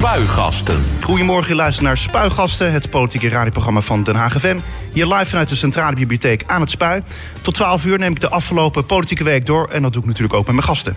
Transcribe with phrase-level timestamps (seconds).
[0.00, 0.84] Spuigasten.
[1.00, 4.58] Goedemorgen, je luistert naar Spuigasten, het politieke radioprogramma van Den Haag FM.
[4.92, 7.02] Hier live vanuit de Centrale Bibliotheek aan het Spui.
[7.42, 10.34] Tot 12 uur neem ik de afgelopen politieke week door en dat doe ik natuurlijk
[10.34, 10.96] ook met mijn gasten.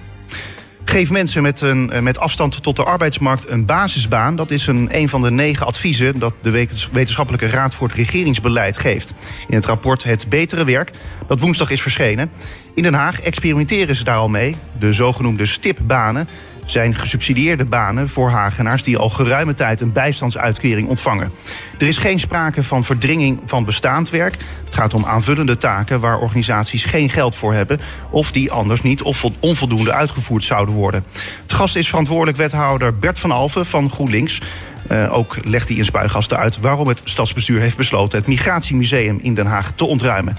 [0.86, 4.36] Geef mensen met, een, met afstand tot de arbeidsmarkt een basisbaan.
[4.36, 8.78] Dat is een, een van de negen adviezen dat de Wetenschappelijke Raad voor het Regeringsbeleid
[8.78, 9.14] geeft.
[9.48, 10.92] In het rapport Het Betere Werk,
[11.28, 12.32] dat woensdag is verschenen.
[12.76, 14.56] In Den Haag experimenteren ze daar al mee.
[14.80, 16.28] De zogenoemde stipbanen
[16.66, 21.32] zijn gesubsidieerde banen voor Hagenaars die al geruime tijd een bijstandsuitkering ontvangen.
[21.80, 24.38] Er is geen sprake van verdringing van bestaand werk.
[24.66, 29.02] Het gaat om aanvullende taken waar organisaties geen geld voor hebben of die anders niet
[29.02, 31.04] of onvoldoende uitgevoerd zouden worden.
[31.42, 34.42] Het gast is verantwoordelijk wethouder Bert van Alfen van GroenLinks.
[34.92, 39.34] Uh, ook legt hij in spuigasten uit waarom het stadsbestuur heeft besloten het Migratiemuseum in
[39.34, 40.38] Den Haag te ontruimen.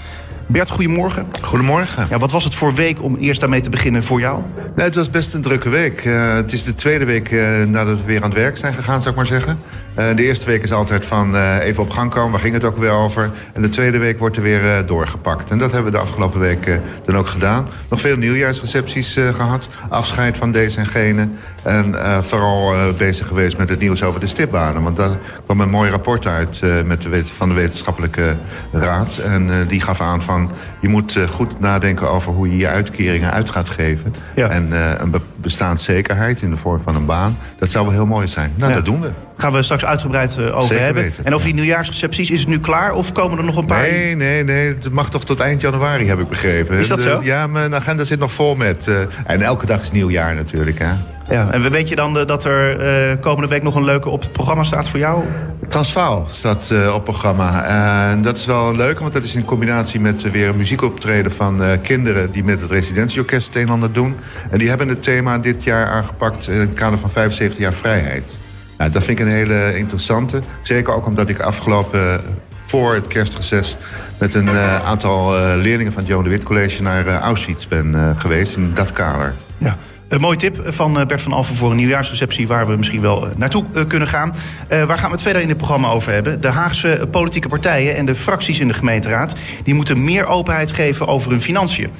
[0.52, 1.26] Bert, goedemorgen.
[1.40, 2.06] Goedemorgen.
[2.10, 4.42] Ja, wat was het voor week om eerst daarmee te beginnen voor jou?
[4.76, 6.04] Nee, het was best een drukke week.
[6.04, 8.98] Uh, het is de tweede week uh, nadat we weer aan het werk zijn gegaan,
[8.98, 9.58] zou ik maar zeggen.
[9.98, 12.76] Uh, de eerste week is altijd van even op gang komen, waar ging het ook
[12.76, 13.30] weer over?
[13.52, 15.50] En de tweede week wordt er weer doorgepakt.
[15.50, 17.68] En dat hebben we de afgelopen week dan ook gedaan.
[17.90, 21.28] Nog veel nieuwjaarsrecepties gehad, afscheid van deze en gene.
[21.62, 24.82] En vooral bezig geweest met het nieuws over de stipbanen.
[24.82, 28.36] Want daar kwam een mooi rapport uit met de, van de Wetenschappelijke
[28.72, 29.18] Raad.
[29.18, 33.50] En die gaf aan van je moet goed nadenken over hoe je je uitkeringen uit
[33.50, 34.14] gaat geven.
[34.34, 34.48] Ja.
[34.48, 37.38] En een bestaanszekerheid in de vorm van een baan.
[37.58, 38.52] Dat zou wel heel mooi zijn.
[38.56, 38.76] Nou, ja.
[38.76, 39.10] dat doen we.
[39.36, 41.02] Gaan we straks uitgebreid over Zeker hebben.
[41.02, 41.24] Weten.
[41.24, 43.80] En over die nieuwjaarsrecepties, is het nu klaar of komen er nog een paar?
[43.80, 44.68] Nee, nee, nee.
[44.68, 46.78] Het mag toch tot eind januari, heb ik begrepen.
[46.78, 47.20] Is dat zo?
[47.22, 48.90] Ja, mijn agenda zit nog vol met.
[49.26, 50.78] en elke dag is nieuwjaar natuurlijk.
[50.78, 50.90] Hè.
[51.28, 52.80] Ja, en weet je dan dat er
[53.12, 55.24] uh, komende week nog een leuke op het programma staat voor jou?
[55.68, 57.64] Transvaal staat uh, op programma.
[58.10, 61.32] En dat is wel een leuke, want dat is in combinatie met weer een muziekoptreden
[61.32, 64.16] van kinderen die met het residentieorkest het een en ander doen.
[64.50, 68.38] En die hebben het thema dit jaar aangepakt in het kader van 75 jaar vrijheid.
[68.78, 70.40] Nou, dat vind ik een hele interessante.
[70.60, 72.20] Zeker ook omdat ik afgelopen
[72.66, 73.76] voor het kerstreces
[74.18, 74.50] met een
[74.84, 79.34] aantal leerlingen van het Johan de Wit College naar Auschwitz ben geweest in dat kader.
[79.58, 79.78] Ja.
[80.12, 82.46] Een mooie tip van Bert van Alphen voor een nieuwjaarsreceptie...
[82.46, 84.34] waar we misschien wel naartoe kunnen gaan.
[84.68, 86.40] Waar gaan we het verder in dit programma over hebben?
[86.40, 89.34] De Haagse politieke partijen en de fracties in de gemeenteraad...
[89.64, 91.90] die moeten meer openheid geven over hun financiën.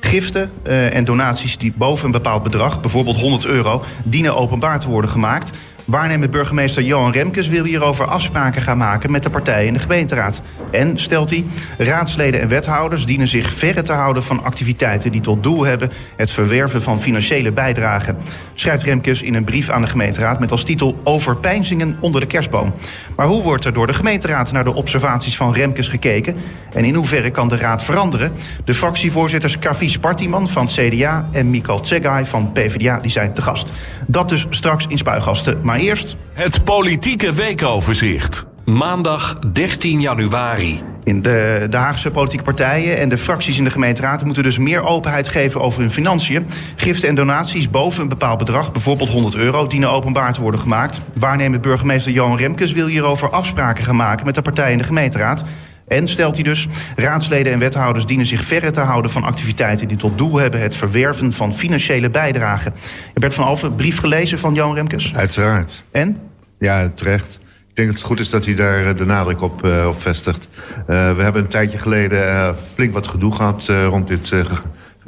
[0.00, 0.50] Giften
[0.92, 3.84] en donaties die boven een bepaald bedrag, bijvoorbeeld 100 euro...
[4.04, 5.50] dienen openbaar te worden gemaakt...
[5.88, 10.42] Waarnemend burgemeester Johan Remkes wil hierover afspraken gaan maken met de partijen in de gemeenteraad.
[10.70, 11.44] En, stelt hij,
[11.78, 16.30] raadsleden en wethouders dienen zich verre te houden van activiteiten die tot doel hebben het
[16.30, 18.16] verwerven van financiële bijdragen.
[18.54, 22.74] Schrijft Remkes in een brief aan de gemeenteraad met als titel Overpeinzingen onder de kerstboom.
[23.16, 26.36] Maar hoe wordt er door de gemeenteraad naar de observaties van Remkes gekeken?
[26.74, 28.32] En in hoeverre kan de raad veranderen?
[28.64, 33.72] De fractievoorzitters Kavies Partiman van CDA en Mikal Tsegai van PvdA die zijn te gast.
[34.10, 35.58] Dat dus straks in Spuigasten.
[35.62, 36.16] Maar eerst...
[36.32, 38.46] Het politieke weekoverzicht.
[38.64, 40.82] Maandag 13 januari.
[41.04, 44.82] In de, de Haagse politieke partijen en de fracties in de gemeenteraad moeten dus meer
[44.82, 46.46] openheid geven over hun financiën.
[46.76, 51.00] Giften en donaties boven een bepaald bedrag, bijvoorbeeld 100 euro, dienen openbaar te worden gemaakt.
[51.18, 55.44] Waarnemend burgemeester Johan Remkes wil hierover afspraken gaan maken met de partijen in de gemeenteraad.
[55.88, 56.66] En stelt hij dus,
[56.96, 60.74] raadsleden en wethouders dienen zich verre te houden van activiteiten die tot doel hebben het
[60.74, 62.74] verwerven van financiële bijdragen.
[63.14, 65.14] Bert van Alphen, brief gelezen van Johan Remkes?
[65.14, 65.84] Uiteraard.
[65.90, 66.16] En?
[66.58, 67.40] Ja, terecht.
[67.68, 70.48] Ik denk dat het goed is dat hij daar de nadruk op, uh, op vestigt.
[70.52, 74.32] Uh, we hebben een tijdje geleden uh, flink wat gedoe gehad rond dit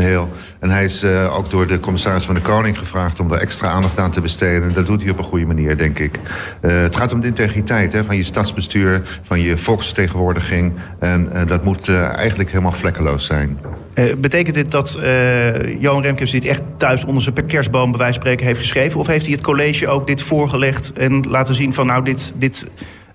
[0.01, 0.31] geheel.
[0.61, 3.21] En hij is uh, ook door de commissaris van de Koning gevraagd...
[3.21, 4.69] om er extra aandacht aan te besteden.
[4.69, 6.19] En dat doet hij op een goede manier, denk ik.
[6.63, 9.03] Uh, het gaat om de integriteit hè, van je stadsbestuur...
[9.23, 10.73] van je volksvertegenwoordiging.
[10.99, 13.59] En uh, dat moet eigenlijk helemaal vlekkeloos zijn.
[14.19, 14.99] betekent dit dat
[15.79, 17.91] Johan Remkes dit echt thuis onder zijn kerstboom...
[17.91, 19.01] bij wijze spreken heeft geschreven?
[19.01, 21.87] Of heeft hij het college ook dit voorgelegd en laten zien van...
[21.87, 22.33] nou, dit...
[22.37, 22.67] dit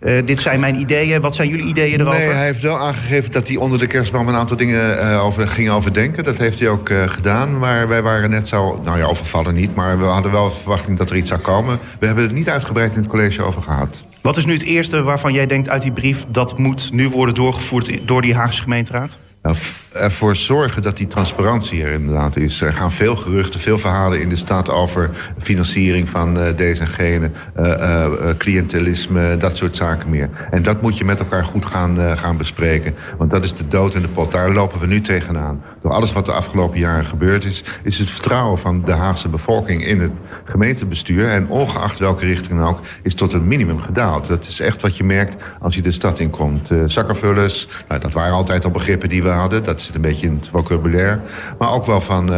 [0.04, 1.22] uh, dit zijn mijn ideeën.
[1.22, 2.20] Wat zijn jullie ideeën erover?
[2.20, 5.48] Nee, hij heeft wel aangegeven dat hij onder de kerstboom een aantal dingen uh, over,
[5.48, 6.24] ging overdenken.
[6.24, 7.60] Dat heeft hij ook uh, gedaan.
[7.60, 9.76] Maar wij waren net zo, nou ja, overvallen niet.
[9.76, 11.80] Maar we hadden wel verwachting dat er iets zou komen.
[12.00, 14.06] We hebben het niet uitgebreid in het college over gehad.
[14.22, 16.26] Wat is nu het eerste waarvan jij denkt uit die brief...
[16.28, 19.18] dat moet nu worden doorgevoerd door die Haagse gemeenteraad?
[19.46, 19.58] Nou,
[19.94, 22.62] ervoor zorgen dat die transparantie er inderdaad is.
[22.62, 25.10] Er gaan veel geruchten, veel verhalen in de stad over
[25.42, 28.08] financiering van uh, deze en gene, uh, uh,
[28.38, 30.30] cliëntelisme, dat soort zaken meer.
[30.52, 32.96] En dat moet je met elkaar goed gaan, gaan bespreken.
[33.18, 34.32] Want dat is de dood in de pot.
[34.32, 35.64] Daar lopen we nu tegenaan.
[35.82, 39.86] Door alles wat de afgelopen jaren gebeurd is, is het vertrouwen van de Haagse bevolking
[39.86, 40.12] in het
[40.44, 44.28] gemeentebestuur, en ongeacht welke richting ook, is tot een minimum gedaald.
[44.28, 46.70] Dat is echt wat je merkt als je de stad inkomt.
[46.86, 49.64] zakkenvullers, nou, dat waren altijd al begrippen die we hadden.
[49.64, 51.20] Dat zit een beetje in het vocabulaire.
[51.60, 52.32] Maar ook wel van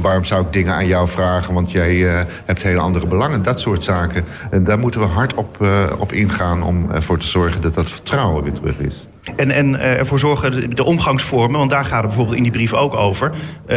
[0.00, 3.42] waarom zou ik dingen aan jou vragen, want jij hebt hele andere belangen.
[3.42, 4.24] Dat soort zaken.
[4.50, 5.66] En daar moeten we hard op,
[5.98, 9.06] op ingaan om ervoor te zorgen dat dat vertrouwen weer terug is.
[9.36, 12.94] En, en ervoor zorgen, de, omgangsvormen, want daar gaat het bijvoorbeeld in die brief ook
[12.94, 13.30] over.
[13.68, 13.76] Uh,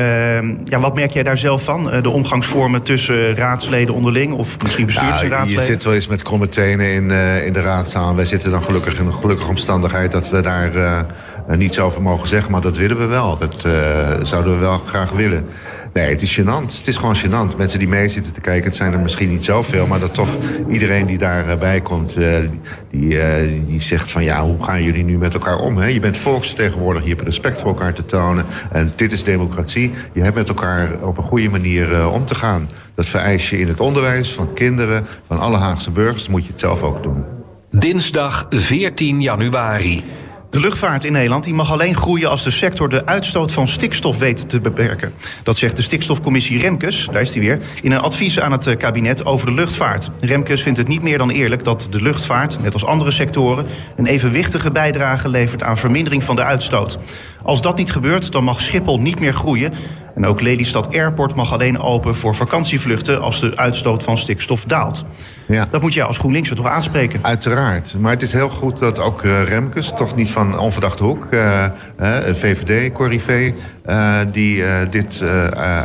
[0.63, 1.89] ja, wat merk jij daar zelf van?
[2.01, 5.63] De omgangsvormen tussen raadsleden onderling of misschien bestuurders en raadsleden?
[5.63, 8.15] je zit wel eens met kromme tenen in, uh, in de raadzaal.
[8.15, 11.06] Wij zitten dan gelukkig in een gelukkige omstandigheid dat we daar
[11.55, 12.51] niets over mogen zeggen.
[12.51, 13.38] Maar dat willen we wel.
[13.38, 13.67] Dat
[14.27, 15.45] zouden we wel graag willen.
[15.97, 16.77] Nee, het is gênant.
[16.77, 17.57] Het is gewoon gênant.
[17.57, 19.88] Mensen die mee zitten te kijken, het zijn er misschien niet zoveel...
[19.88, 20.29] maar dat toch
[20.69, 22.35] iedereen die daarbij komt, uh,
[22.91, 24.23] die, die zegt van...
[24.23, 25.77] ja, hoe gaan jullie nu met elkaar om?
[25.77, 25.88] Hè?
[25.88, 28.45] Je bent volksvertegenwoordiger, je hebt respect voor elkaar te tonen.
[28.71, 29.91] En dit is democratie.
[30.13, 32.69] Je hebt met elkaar op een goede manier om te gaan.
[32.95, 36.27] Dat vereis je in het onderwijs van kinderen, van alle Haagse burgers.
[36.27, 37.23] Moet je het zelf ook doen.
[37.71, 40.03] Dinsdag 14 januari.
[40.49, 44.17] De luchtvaart in Nederland die mag alleen groeien als de sector de uitstoot van stikstof
[44.17, 45.13] weet te beperken.
[45.44, 48.77] Dat zegt de stikstofcommissie Remkes, daar is hij weer, in een advies aan het eh,
[48.77, 50.09] kabinet over de luchtvaart.
[50.19, 53.65] Remkes vindt het niet meer dan eerlijk dat de luchtvaart, net als andere sectoren,
[53.97, 56.99] een evenwichtige bijdrage levert aan vermindering van de uitstoot.
[57.44, 59.73] Als dat niet gebeurt, dan mag Schiphol niet meer groeien.
[60.18, 65.06] En ook Lelystad Airport mag alleen open voor vakantievluchten als de uitstoot van stikstof daalt.
[65.48, 65.68] Ja.
[65.72, 67.19] Dat moet je als GroenLinks toch aanspreken?
[67.22, 67.96] Uiteraard.
[68.00, 71.28] Maar het is heel goed dat ook uh, Remkes, toch niet van onverdachte hoek...
[71.30, 71.66] Uh,
[71.98, 73.54] het VVD, Corrivé,
[73.90, 75.24] uh, die dit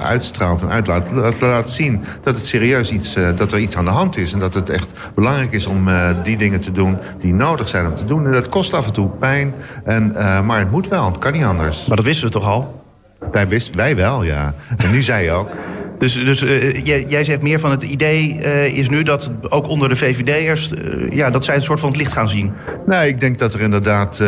[0.03, 1.15] uitstraalt en uitlaat...
[1.15, 4.33] Dat laat zien dat het serieus iets, dat er iets aan de hand is...
[4.33, 5.89] en dat het echt belangrijk is om
[6.23, 8.27] die dingen te doen die nodig zijn om te doen.
[8.27, 10.13] En dat kost af en toe pijn, en,
[10.45, 11.87] maar het moet wel, het kan niet anders.
[11.87, 12.82] Maar dat wisten we toch al?
[13.31, 14.55] Wij, wisten, wij wel, ja.
[14.77, 15.57] En nu zei je ook...
[16.03, 19.69] Dus, dus uh, jij, jij, zegt meer van het idee uh, is nu dat ook
[19.69, 20.73] onder de VVD'ers...
[20.73, 22.53] Uh, ja, dat zij een soort van het licht gaan zien.
[22.87, 24.23] Nee, ik denk dat er inderdaad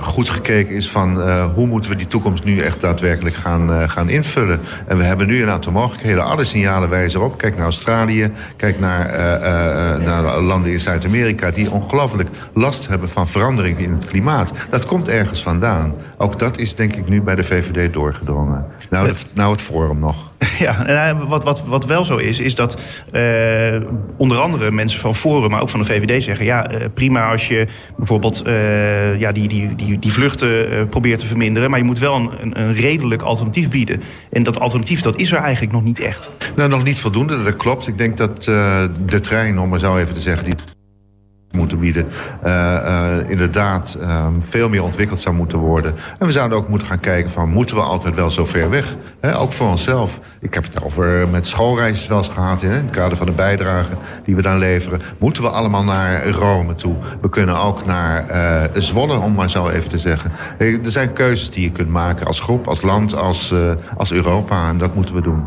[0.00, 1.30] goed gekeken is van...
[1.54, 4.60] hoe moeten we die toekomst nu echt daadwerkelijk gaan, gaan invullen.
[4.86, 6.24] En we hebben nu een aantal mogelijkheden.
[6.24, 7.38] Alle signalen wijzen erop.
[7.38, 9.10] Kijk naar Australië, kijk naar,
[10.00, 11.50] naar landen in Zuid-Amerika...
[11.50, 14.52] die ongelooflijk last hebben van verandering in het klimaat.
[14.70, 15.94] Dat komt ergens vandaan.
[16.16, 18.66] Ook dat is denk ik nu bij de VVD doorgedrongen.
[18.90, 20.32] Nou, nou het Forum nog.
[20.58, 22.80] Ja, en wat, wat, wat wel zo is, is dat
[23.12, 23.80] uh,
[24.16, 26.44] onder andere mensen van Forum, maar ook van de VVD zeggen...
[26.44, 28.42] ja, uh, prima als je bijvoorbeeld
[29.18, 31.70] ja, die, die, die, die vluchten probeert te verminderen...
[31.70, 34.02] maar je moet wel een, een redelijk alternatief bieden.
[34.30, 36.30] En dat alternatief, dat is er eigenlijk nog niet echt.
[36.56, 37.86] Nou, nog niet voldoende, dat klopt.
[37.86, 40.44] Ik denk dat de trein, om maar zo even te zeggen...
[40.44, 40.54] Die
[41.64, 42.06] moeten bieden.
[42.46, 45.94] Uh, uh, inderdaad uh, veel meer ontwikkeld zou moeten worden.
[46.18, 47.48] En we zouden ook moeten gaan kijken van...
[47.48, 48.96] moeten we altijd wel zo ver weg?
[49.36, 50.20] Ook voor onszelf.
[50.40, 52.62] Ik heb het over met schoolreisjes wel eens gehad...
[52.62, 53.92] in het kader van de bijdrage
[54.24, 55.00] die we dan leveren.
[55.18, 56.96] Moeten we allemaal naar Rome toe?
[57.20, 58.26] We kunnen ook naar
[58.72, 60.32] Zwolle, om maar zo even te zeggen.
[60.58, 63.54] Er zijn keuzes die je kunt maken als groep, als land, als,
[63.96, 64.68] als Europa.
[64.68, 65.44] En dat moeten we doen.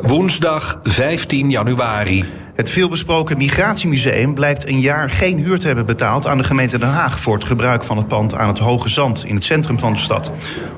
[0.00, 2.24] Woensdag 15 januari.
[2.54, 6.88] Het veelbesproken Migratiemuseum blijkt een jaar geen huur te hebben betaald aan de gemeente Den
[6.88, 9.92] Haag voor het gebruik van het pand aan het Hoge Zand in het centrum van
[9.92, 10.32] de stad.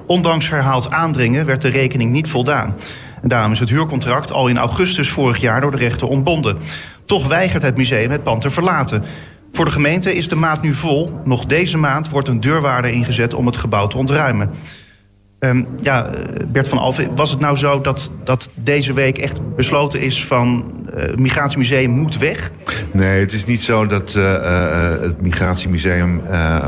[0.07, 2.75] Ondanks herhaald aandringen werd de rekening niet voldaan.
[3.23, 6.59] En daarom is het huurcontract al in augustus vorig jaar door de rechter ontbonden.
[7.05, 9.05] Toch weigert het museum het pand te verlaten.
[9.53, 11.21] Voor de gemeente is de maat nu vol.
[11.25, 14.51] Nog deze maand wordt een deurwaarder ingezet om het gebouw te ontruimen.
[15.39, 16.11] Um, ja,
[16.49, 20.73] Bert van Alphen, was het nou zo dat, dat deze week echt besloten is van
[20.95, 22.51] het Migratiemuseum moet weg?
[22.93, 26.23] Nee, het is niet zo dat uh, het Migratiemuseum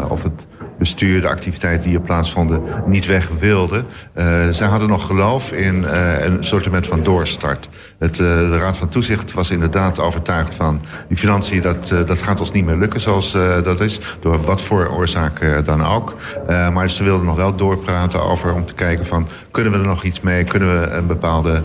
[0.08, 0.46] of het
[0.78, 3.86] bestuur, de activiteiten die hier plaatsvonden, niet weg wilden.
[4.14, 7.68] Uh, zij hadden nog geloof in uh, een soort van doorstart.
[7.98, 10.80] Het, uh, de Raad van Toezicht was inderdaad overtuigd van...
[11.08, 13.32] die financiën, dat, dat gaat ons niet meer lukken zoals
[13.64, 14.00] dat is.
[14.20, 16.14] Door wat voor oorzaak dan ook.
[16.46, 19.28] maar ze wilden nog wel doorpraten over om te kijken van...
[19.50, 20.44] kunnen we er nog iets mee?
[20.44, 21.62] Kunnen we een bepaalde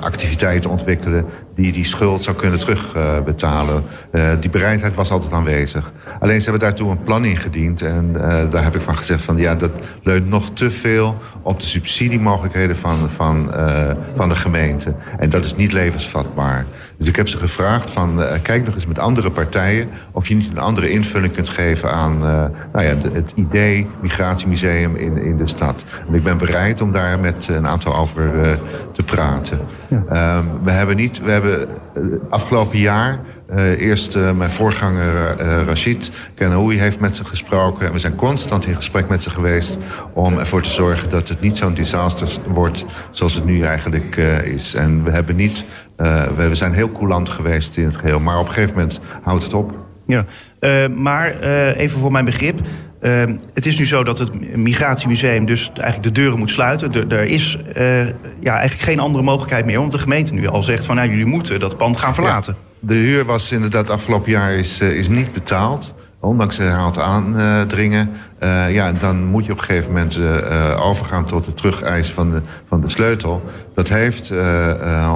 [0.00, 1.26] activiteiten ontwikkelen...
[1.54, 3.84] die die schuld zou kunnen terugbetalen?
[4.40, 5.92] die bereidheid was altijd aanwezig.
[6.20, 9.36] Alleen ze hebben daartoe een plan ingediend en uh, daar heb ik van gezegd van
[9.36, 9.70] ja, dat
[10.02, 14.94] leunt nog te veel op de subsidiemogelijkheden van, van, uh, van de gemeente.
[15.18, 16.66] En dat is niet levensvatbaar.
[16.96, 20.34] Dus ik heb ze gevraagd van uh, kijk nog eens met andere partijen of je
[20.34, 22.18] niet een andere invulling kunt geven aan
[22.72, 25.84] nou ja, de, het idee migratiemuseum in, in de stad.
[26.08, 28.58] En ik ben bereid om daar met een aantal over
[28.92, 29.58] te praten.
[29.88, 30.36] Ja.
[30.38, 31.68] Um, we hebben niet, we hebben
[32.28, 33.20] afgelopen jaar
[33.50, 37.86] uh, eerst uh, mijn voorganger uh, Rashid Kenoui heeft met ze gesproken.
[37.86, 39.78] En we zijn constant in gesprek met ze geweest...
[40.12, 44.74] om ervoor te zorgen dat het niet zo'n disaster wordt zoals het nu eigenlijk is.
[44.74, 45.64] En we, hebben niet,
[46.36, 48.20] we zijn heel coulant geweest in het geheel.
[48.20, 49.74] Maar op een gegeven moment houdt het op.
[50.06, 50.24] Ja,
[50.88, 51.40] maar
[51.76, 52.60] even voor mijn begrip...
[53.54, 57.10] Het is nu zo dat het Migratiemuseum dus eigenlijk de deuren moet sluiten.
[57.10, 57.58] Er, is
[58.40, 59.78] ja, eigenlijk geen andere mogelijkheid meer.
[59.78, 62.56] Omdat de gemeente nu al zegt van nou, jullie moeten dat pand gaan verlaten.
[62.86, 65.94] De huur was inderdaad afgelopen jaar is, uh, is niet betaald.
[66.20, 68.10] Ondanks herhaald aandringen.
[68.42, 70.18] Uh, ja, dan moet je op een gegeven moment
[70.78, 73.42] overgaan tot het terugeisen van de, van de sleutel.
[73.74, 74.32] Dat heeft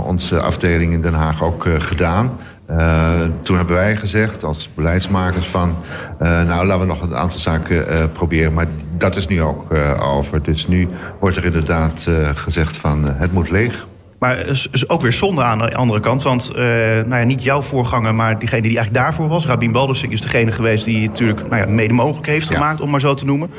[0.04, 2.30] onze afdeling in Den Haag ook gedaan.
[2.70, 3.10] Uh,
[3.42, 5.76] toen hebben wij gezegd als beleidsmakers van...
[6.22, 8.52] Uh, nou, laten we nog een aantal zaken uh, proberen.
[8.52, 9.66] Maar dat is nu ook
[10.02, 10.42] over.
[10.42, 10.88] Dus nu
[11.20, 13.87] wordt er inderdaad gezegd van het moet leeg.
[14.18, 16.22] Maar is, ook weer zonde aan de andere kant.
[16.22, 19.46] Want nou ja, niet jouw voorganger, maar diegene die eigenlijk daarvoor was...
[19.46, 22.78] Rabin Baldersik is degene geweest die natuurlijk nou ja, mede mogelijk heeft gemaakt...
[22.78, 22.84] Ja.
[22.84, 23.50] om maar zo te noemen.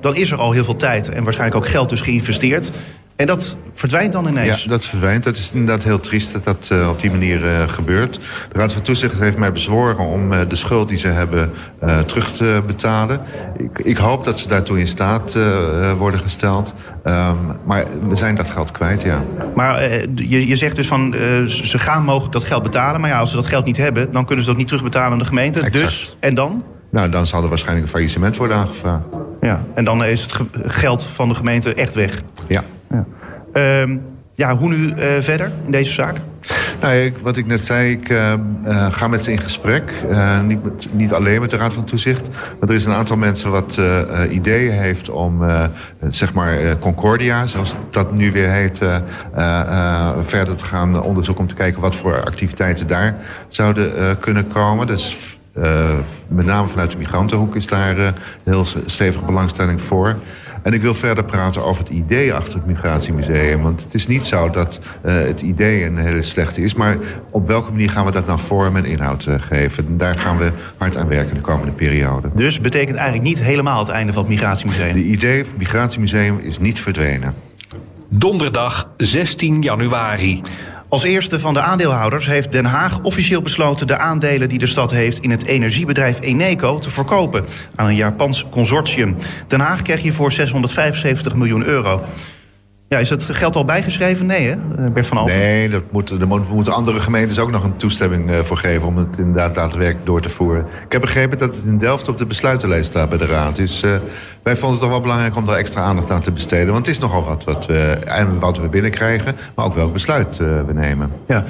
[0.00, 2.72] dan is er al heel veel tijd en waarschijnlijk ook geld dus geïnvesteerd.
[3.16, 4.62] En dat verdwijnt dan ineens?
[4.62, 5.24] Ja, dat verdwijnt.
[5.24, 8.14] Dat is inderdaad heel triest dat dat uh, op die manier uh, gebeurt.
[8.52, 11.52] De Raad van Toezicht heeft mij bezworen om uh, de schuld die ze hebben
[12.06, 13.20] terug te betalen.
[13.56, 15.36] Ik, ik, hoop dat ze daartoe in staat
[15.98, 16.74] worden gesteld.
[17.04, 19.24] Um, maar we zijn dat geld kwijt, ja.
[19.54, 19.82] Maar
[20.14, 21.14] je, je zegt dus van
[21.46, 23.00] ze gaan mogelijk dat geld betalen.
[23.00, 25.18] Maar ja, als ze dat geld niet hebben, dan kunnen ze dat niet terugbetalen aan
[25.18, 25.60] de gemeente.
[25.60, 25.84] Exact.
[25.84, 26.64] Dus, en dan?
[26.90, 29.04] Nou, dan zal er waarschijnlijk een faillissement worden aangevraagd.
[29.40, 32.22] Ja, en dan is het geld van de gemeente echt weg.
[32.48, 32.62] Ja.
[32.92, 33.04] Ja.
[33.86, 33.96] Uh,
[34.34, 36.16] ja, hoe nu uh, verder in deze zaak?
[36.80, 38.32] Nou, ik, wat ik net zei, ik uh,
[38.66, 39.92] uh, ga met ze in gesprek.
[40.46, 42.28] niet, met, niet alleen met de Raad van Toezicht.
[42.28, 43.80] Maar er is een aantal mensen wat
[44.30, 45.42] ideeën heeft om,
[46.08, 48.78] zeg maar, Concordia, zoals dat nu weer heet,
[50.22, 53.16] verder te gaan onderzoeken om te kijken wat voor activiteiten daar
[53.48, 54.86] zouden kunnen komen.
[54.86, 55.38] Dus
[56.28, 60.16] met name vanuit de migrantenhoek is daar heel stevige belangstelling voor.
[60.62, 63.62] En ik wil verder praten over het idee achter het Migratiemuseum.
[63.62, 66.74] Want het is niet zo dat uh, het idee een hele slechte is.
[66.74, 66.96] Maar
[67.30, 69.86] op welke manier gaan we dat nou vorm en inhoud uh, geven?
[69.86, 72.30] En daar gaan we hard aan werken de komende periode.
[72.34, 74.92] Dus betekent eigenlijk niet helemaal het einde van het Migratiemuseum?
[74.92, 77.34] De idee van het Migratiemuseum is niet verdwenen.
[78.08, 80.42] Donderdag 16 januari.
[80.92, 84.90] Als eerste van de aandeelhouders heeft Den Haag officieel besloten de aandelen die de stad
[84.90, 87.44] heeft in het energiebedrijf Eneco te verkopen
[87.74, 89.16] aan een Japans consortium.
[89.46, 92.04] Den Haag krijgt hiervoor 675 miljoen euro.
[92.92, 94.26] Ja, is het geld al bijgeschreven?
[94.26, 94.56] Nee, hè,
[94.90, 95.38] Bert van Alphen?
[95.38, 98.88] Nee, dat moet, er moeten andere gemeentes ook nog een toestemming uh, voor geven...
[98.88, 100.66] om het inderdaad daadwerkelijk door te voeren.
[100.84, 103.56] Ik heb begrepen dat het in Delft op de besluitenlijst staat bij de Raad.
[103.56, 103.90] Dus uh,
[104.42, 106.72] wij vonden het toch wel belangrijk om daar extra aandacht aan te besteden.
[106.72, 110.38] Want het is nogal wat wat we, en wat we binnenkrijgen, maar ook welk besluit
[110.42, 111.10] uh, we nemen.
[111.28, 111.44] Ja,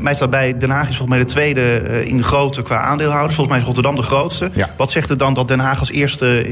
[0.00, 3.34] mij staat bij Den Haag is volgens mij de tweede in de grootte qua aandeelhouders.
[3.34, 4.50] Volgens mij is Rotterdam de grootste.
[4.52, 4.70] Ja.
[4.76, 6.46] Wat zegt het dan dat Den Haag als eerste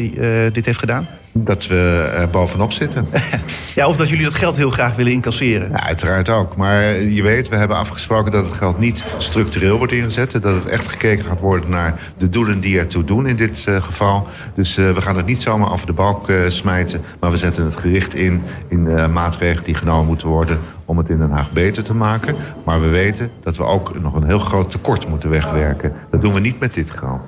[0.53, 1.07] dit heeft gedaan?
[1.45, 3.09] Dat we er bovenop zitten.
[3.75, 5.71] ja, of dat jullie dat geld heel graag willen incasseren.
[5.71, 6.57] Ja, uiteraard ook.
[6.57, 10.33] Maar je weet, we hebben afgesproken dat het geld niet structureel wordt ingezet.
[10.33, 13.83] Dat het echt gekeken gaat worden naar de doelen die ertoe doen in dit uh,
[13.83, 14.27] geval.
[14.55, 17.01] Dus uh, we gaan het niet zomaar over de balk smijten.
[17.21, 21.19] Maar we zetten het gericht in, in maatregelen die genomen moeten worden om het in
[21.19, 22.35] Den Haag beter te maken.
[22.65, 25.93] Maar we weten dat we ook nog een heel groot tekort moeten wegwerken.
[26.11, 27.21] Dat doen we niet met dit geld.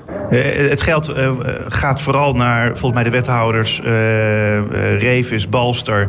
[0.71, 1.15] het geld
[1.69, 3.81] gaat vooral naar, volgens mij, de wethouders
[4.99, 6.09] Revis, Balster...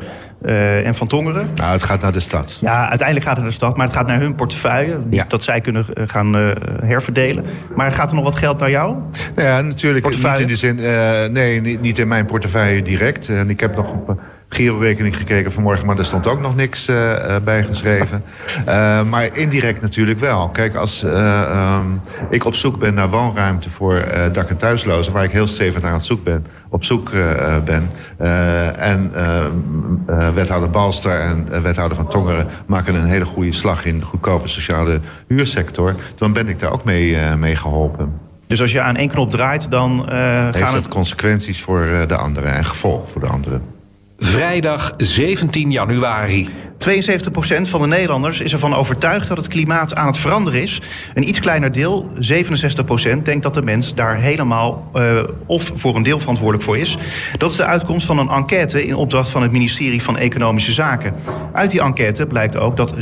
[0.83, 1.49] En van Tongeren.
[1.55, 2.57] Nou, het gaat naar de stad.
[2.61, 4.99] Ja, uiteindelijk gaat het naar de stad, maar het gaat naar hun portefeuille.
[5.09, 5.25] Ja.
[5.27, 6.33] Dat zij kunnen gaan
[6.83, 7.45] herverdelen.
[7.75, 8.95] Maar gaat er nog wat geld naar jou?
[9.35, 10.09] Nou ja, natuurlijk.
[10.09, 10.75] Niet in de zin,
[11.33, 13.29] nee, niet, niet, in mijn portefeuille direct.
[13.29, 13.95] En ik heb nog
[14.49, 18.23] Giro-rekening gekeken vanmorgen, maar er stond ook nog niks uh, bij geschreven.
[18.67, 20.49] Uh, maar indirect natuurlijk wel.
[20.49, 25.13] Kijk, als uh, um, ik op zoek ben naar woonruimte voor dak- en thuislozen...
[25.13, 27.11] waar ik heel stevig naar aan het zoek ben, op zoek
[27.65, 27.91] ben...
[28.77, 29.11] en
[30.33, 32.47] wethouder Balster en wethouder van Tongeren...
[32.65, 35.95] maken een hele goede slag in de goedkope sociale huursector...
[36.15, 38.13] dan ben ik daar ook mee, mee geholpen.
[38.47, 42.53] Dus als je aan één knop draait, dan Heeft gaan het consequenties voor de anderen
[42.53, 43.77] en gevolgen voor de anderen.
[44.19, 46.49] Vrijdag 17 januari.
[46.87, 50.81] 72% van de Nederlanders is ervan overtuigd dat het klimaat aan het veranderen is.
[51.13, 56.03] Een iets kleiner deel, 67%, denkt dat de mens daar helemaal uh, of voor een
[56.03, 56.97] deel verantwoordelijk voor is.
[57.37, 61.15] Dat is de uitkomst van een enquête in opdracht van het ministerie van Economische Zaken.
[61.53, 62.95] Uit die enquête blijkt ook dat 7%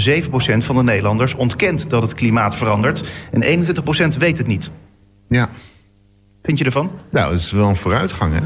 [0.58, 3.04] van de Nederlanders ontkent dat het klimaat verandert.
[3.32, 3.66] En
[4.14, 4.72] 21% weet het niet.
[5.30, 5.50] Ja.
[6.44, 6.92] Vind je ervan?
[7.10, 8.40] Nou, het is wel een vooruitgang, hè?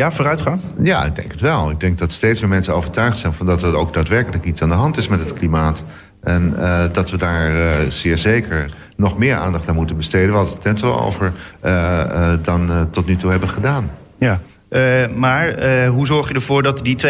[0.00, 0.60] Ja, vooruitgang?
[0.82, 1.70] Ja, ik denk het wel.
[1.70, 3.32] Ik denk dat steeds meer mensen overtuigd zijn...
[3.32, 5.84] van dat er ook daadwerkelijk iets aan de hand is met het klimaat.
[6.22, 10.28] En uh, dat we daar uh, zeer zeker nog meer aandacht aan moeten besteden.
[10.28, 11.32] We hadden het net al over
[11.64, 13.90] uh, dan tot nu toe hebben gedaan.
[14.18, 14.40] Ja.
[14.70, 17.00] Uh, maar uh, hoe zorg je ervoor dat die 72%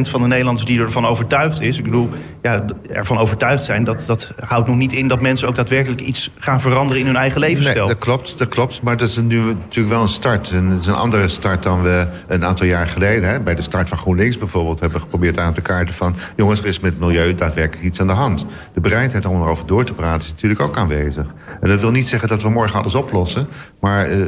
[0.00, 2.08] van de Nederlanders die ervan overtuigd is, ik bedoel,
[2.42, 6.30] ja, ervan overtuigd zijn, dat, dat houdt nog niet in dat mensen ook daadwerkelijk iets
[6.38, 7.86] gaan veranderen in hun eigen levensstijl.
[7.86, 8.82] Nee, dat klopt, dat klopt.
[8.82, 10.50] Maar dat is nu natuurlijk wel een start.
[10.50, 13.62] En het is een andere start dan we een aantal jaar geleden, hè, bij de
[13.62, 17.34] start van GroenLinks bijvoorbeeld, hebben geprobeerd aan te kaarten van, jongens, er is met milieu
[17.34, 18.46] daadwerkelijk iets aan de hand.
[18.74, 21.26] De bereidheid om erover door te praten is natuurlijk ook aanwezig.
[21.60, 23.48] En dat wil niet zeggen dat we morgen alles oplossen,
[23.80, 24.26] maar uh,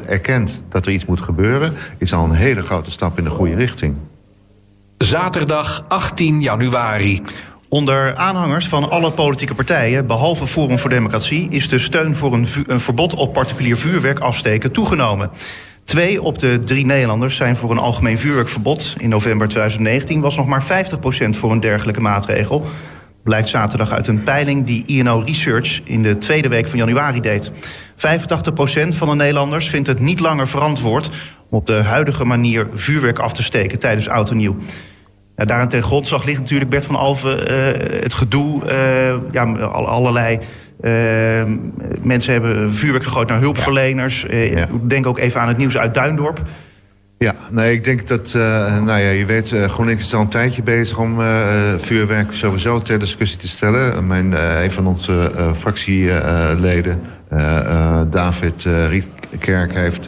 [0.00, 3.30] 72% erkent dat er iets moet gebeuren, is al een hele grote stap in de
[3.30, 3.94] goede richting.
[4.98, 7.22] Zaterdag 18 januari.
[7.68, 12.46] Onder aanhangers van alle politieke partijen, behalve Forum voor Democratie, is de steun voor een,
[12.66, 15.30] een verbod op particulier vuurwerk afsteken toegenomen.
[15.84, 18.94] Twee op de drie Nederlanders zijn voor een algemeen vuurwerkverbod.
[18.98, 20.66] In november 2019 was nog maar 50%
[21.30, 22.66] voor een dergelijke maatregel.
[23.22, 27.52] Blijkt zaterdag uit een peiling die INO Research in de tweede week van januari deed.
[27.52, 27.54] 85%
[28.88, 31.10] van de Nederlanders vindt het niet langer verantwoord
[31.50, 34.56] om op de huidige manier vuurwerk af te steken tijdens oud en nieuw.
[35.36, 38.62] Ja, daarin ten grondslag ligt natuurlijk Bert van Alven uh, het gedoe.
[38.64, 40.38] Uh, ja, allerlei
[40.80, 40.90] uh,
[42.02, 44.26] mensen hebben vuurwerk gegooid naar hulpverleners.
[44.28, 44.36] Ja.
[44.36, 44.66] Ja.
[44.86, 46.40] Denk ook even aan het nieuws uit Duindorp.
[47.22, 48.42] Ja, nee, ik denk dat, uh,
[48.82, 51.26] nou ja, je weet, uh, GroenLinks is al een tijdje bezig om uh,
[51.78, 54.06] vuurwerk sowieso ter discussie te stellen.
[54.06, 57.00] Mijn, een van onze fractieleden,
[58.10, 60.06] David Rietkerk, heeft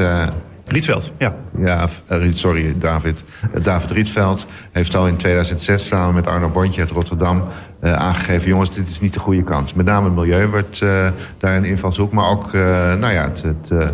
[0.67, 1.35] Rietveld, ja.
[1.59, 1.87] Ja,
[2.31, 3.25] sorry, David.
[3.63, 7.45] David Rietveld heeft al in 2006 samen met Arno Bontje uit Rotterdam
[7.81, 8.49] uh, aangegeven...
[8.49, 9.75] jongens, dit is niet de goede kant.
[9.75, 12.13] Met name het milieu wordt uh, daar een invalshoek...
[12.13, 12.63] maar ook uh,
[12.95, 13.93] nou ja, het, het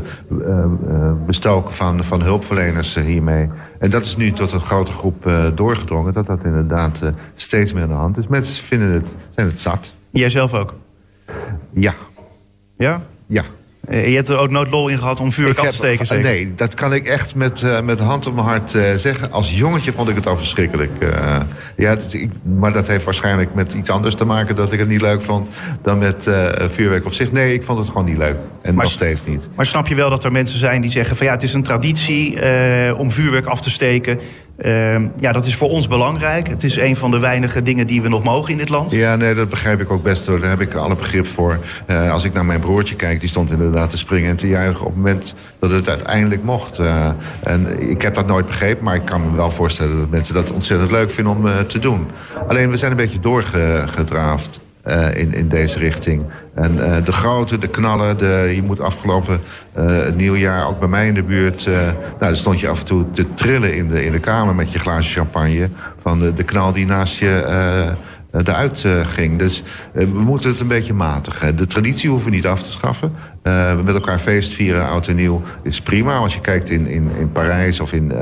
[1.27, 3.49] bestoken van, van hulpverleners hiermee.
[3.79, 6.13] En dat is nu tot een grote groep doorgedrongen...
[6.13, 7.03] dat dat inderdaad
[7.35, 8.27] steeds meer aan de hand is.
[8.27, 9.95] Mensen vinden het, zijn het zat.
[10.11, 10.75] Jij zelf ook?
[11.73, 11.95] Ja.
[12.77, 13.03] Ja?
[13.27, 13.45] Ja.
[13.89, 16.25] Eh, je hebt er ook nooit lol in gehad om vuurwerk af te steken, zeker?
[16.25, 19.33] Nee, dat kan ik echt met, uh, met hand op mijn hart uh, zeggen.
[19.33, 20.91] Als jongetje vond ik het al verschrikkelijk.
[21.03, 21.37] Uh,
[21.77, 24.55] ja, ik, maar dat heeft waarschijnlijk met iets anders te maken...
[24.55, 25.49] dat ik het niet leuk vond
[25.83, 27.33] dan met vuurwerk op zich.
[27.33, 28.37] Nee, ik vond het gewoon niet leuk.
[28.63, 29.49] En maar, nog steeds niet.
[29.55, 31.17] Maar snap je wel dat er mensen zijn die zeggen...
[31.17, 32.37] van ja, het is een traditie
[32.97, 34.21] om vuurwerk af te steken...
[34.65, 36.49] Uh, ja, dat is voor ons belangrijk.
[36.49, 38.91] Het is een van de weinige dingen die we nog mogen in dit land.
[38.91, 40.27] Ja, nee, dat begrijp ik ook best.
[40.27, 40.41] Hoor.
[40.41, 41.59] Daar heb ik alle begrip voor.
[41.87, 44.81] Uh, als ik naar mijn broertje kijk, die stond inderdaad te springen en te juichen...
[44.81, 46.81] op het moment dat het uiteindelijk mocht.
[46.81, 47.07] Uh,
[47.43, 49.99] en ik heb dat nooit begrepen, maar ik kan me wel voorstellen...
[49.99, 52.07] dat mensen dat ontzettend leuk vinden om te doen.
[52.49, 54.61] Alleen, we zijn een beetje doorgedraafd.
[54.89, 56.25] Uh, in, in deze richting.
[56.55, 59.41] En uh, de grote, de knallen, de, je moet afgelopen
[59.79, 61.67] uh, het nieuwjaar ook bij mij in de buurt...
[61.67, 64.73] nou, daar stond je af en toe te trillen in de, in de kamer met
[64.73, 65.69] je glaasje champagne...
[66.03, 67.95] van de, de knal die naast je
[68.33, 69.39] eruit ging.
[69.39, 69.63] Dus
[69.93, 71.57] we moeten het een beetje matigen.
[71.57, 73.13] De traditie hoeven we niet af te schaffen.
[73.43, 76.17] we met elkaar feest vieren, oud en nieuw, is prima.
[76.17, 78.13] Als je kijkt in, in, in Parijs of in,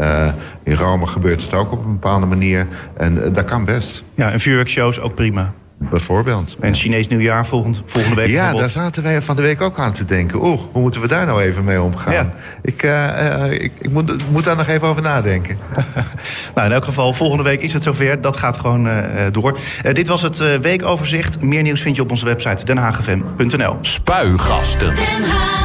[0.65, 2.67] in Rome gebeurt het ook op een bepaalde manier.
[2.97, 4.05] En dat kan best.
[4.15, 5.53] Ja, en vuurwerkshows ook prima.
[5.79, 6.57] Bijvoorbeeld.
[6.61, 8.29] En Chinees nieuwjaar volgend, volgende week.
[8.29, 10.45] Ja, daar zaten wij van de week ook aan te denken.
[10.47, 12.13] Oeh, hoe moeten we daar nou even mee omgaan?
[12.13, 12.33] Ja.
[12.63, 15.59] Ik, uh, uh, ik, ik moet, moet, daar nog even over nadenken.
[16.55, 18.21] nou, in elk geval, volgende week is het zover.
[18.21, 18.95] Dat gaat gewoon uh,
[19.33, 19.59] door.
[19.93, 21.41] dit was het weekoverzicht.
[21.41, 23.77] Meer nieuws vind je op onze website denhagevm.nl.
[23.81, 24.95] Spuigasten.
[24.95, 25.58] Den Haag.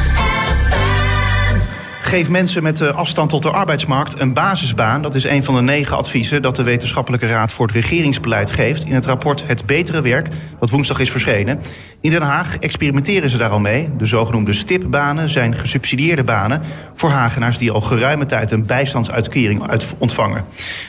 [2.14, 5.02] Geef mensen met afstand tot de arbeidsmarkt een basisbaan.
[5.02, 8.86] Dat is een van de negen adviezen dat de Wetenschappelijke Raad voor het Regeringsbeleid geeft
[8.86, 10.28] in het rapport Het Betere Werk,
[10.60, 11.60] dat woensdag is verschenen.
[12.02, 13.90] In Den Haag experimenteren ze daar al mee.
[13.98, 16.62] De zogenoemde stipbanen zijn gesubsidieerde banen
[16.94, 20.46] voor Hagenaars die al geruime tijd een bijstandsuitkering ontvangen.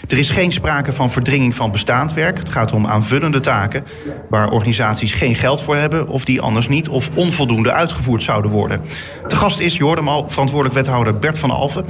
[0.08, 2.38] Er is geen sprake van verdringing van bestaand werk.
[2.38, 3.84] Het gaat om aanvullende taken
[4.30, 8.80] waar organisaties geen geld voor hebben of die anders niet of onvoldoende uitgevoerd zouden worden.
[9.28, 11.84] Te gast is, je al, verantwoordelijk wethouder Bert van Alfen.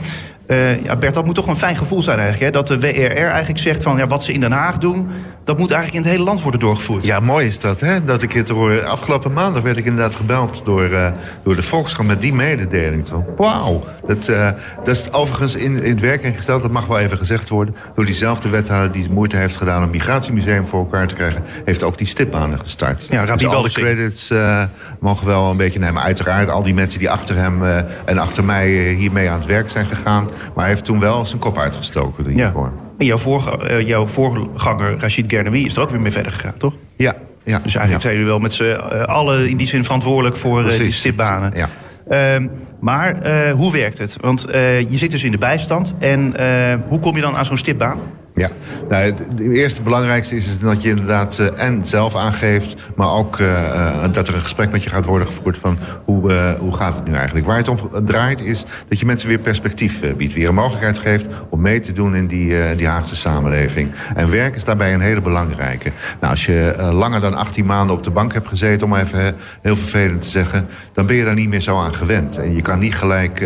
[0.46, 2.54] Uh, ja, Bert, dat moet toch een fijn gevoel zijn eigenlijk.
[2.54, 2.62] Hè?
[2.62, 5.10] Dat de WRR eigenlijk zegt van ja, wat ze in Den Haag doen...
[5.44, 7.04] dat moet eigenlijk in het hele land worden doorgevoerd.
[7.04, 8.04] Ja, mooi is dat, hè?
[8.04, 8.84] Dat ik het hoor.
[8.84, 11.08] Afgelopen maandag werd ik inderdaad gebeld door, uh,
[11.42, 12.08] door de Volkskrant...
[12.08, 13.08] met die mededeling.
[13.36, 13.84] Wauw.
[14.06, 14.50] Dat, uh,
[14.84, 17.76] dat is overigens in, in het werking gesteld, dat mag wel even gezegd worden...
[17.94, 19.78] door diezelfde wethouder die moeite heeft gedaan...
[19.78, 21.42] om een migratiemuseum voor elkaar te krijgen...
[21.64, 23.06] heeft ook die stipbanen gestart.
[23.10, 24.32] Ja, dus al de credits
[25.00, 26.02] mogen wel een beetje nemen.
[26.02, 27.62] Uiteraard al die mensen die achter hem
[28.04, 30.24] en achter mij hiermee aan het werk zijn gegaan...
[30.24, 32.52] Maar hij heeft toen wel zijn kop uitgestoken ja.
[32.98, 36.56] En jouw, voorganger, uh, jouw voorganger Rachid Gernawi is er ook weer mee verder gegaan,
[36.56, 36.74] toch?
[36.96, 37.14] Ja.
[37.42, 37.58] ja.
[37.58, 40.78] Dus eigenlijk zijn jullie wel met z'n uh, allen in die zin verantwoordelijk voor uh,
[40.78, 41.52] die stipbanen.
[41.56, 41.68] Ja.
[42.38, 42.46] Uh,
[42.80, 43.16] maar
[43.52, 44.16] hoe werkt het?
[44.20, 45.94] Want je zit dus in de bijstand.
[45.98, 46.34] En
[46.88, 47.98] hoe kom je dan aan zo'n stipbaan?
[48.36, 48.50] Ja,
[48.88, 53.46] nou, het eerste belangrijkste is, dat je inderdaad uh, en zelf aangeeft, maar ook uh,
[53.46, 57.04] uh, dat er een gesprek met je gaat worden gevoerd van hoe, hoe gaat het
[57.06, 57.46] nu eigenlijk.
[57.46, 61.26] Waar het om draait is dat je mensen weer perspectief biedt, weer een mogelijkheid geeft
[61.48, 63.90] om mee te doen in die, die Haagse samenleving.
[64.14, 65.90] En werk is daarbij een hele belangrijke.
[66.20, 69.76] Nou, als je langer dan 18 maanden op de bank hebt gezeten, om even heel
[69.76, 72.36] vervelend te zeggen, dan ben je daar niet meer zo aan gewend.
[72.36, 73.40] En je kan niet gelijk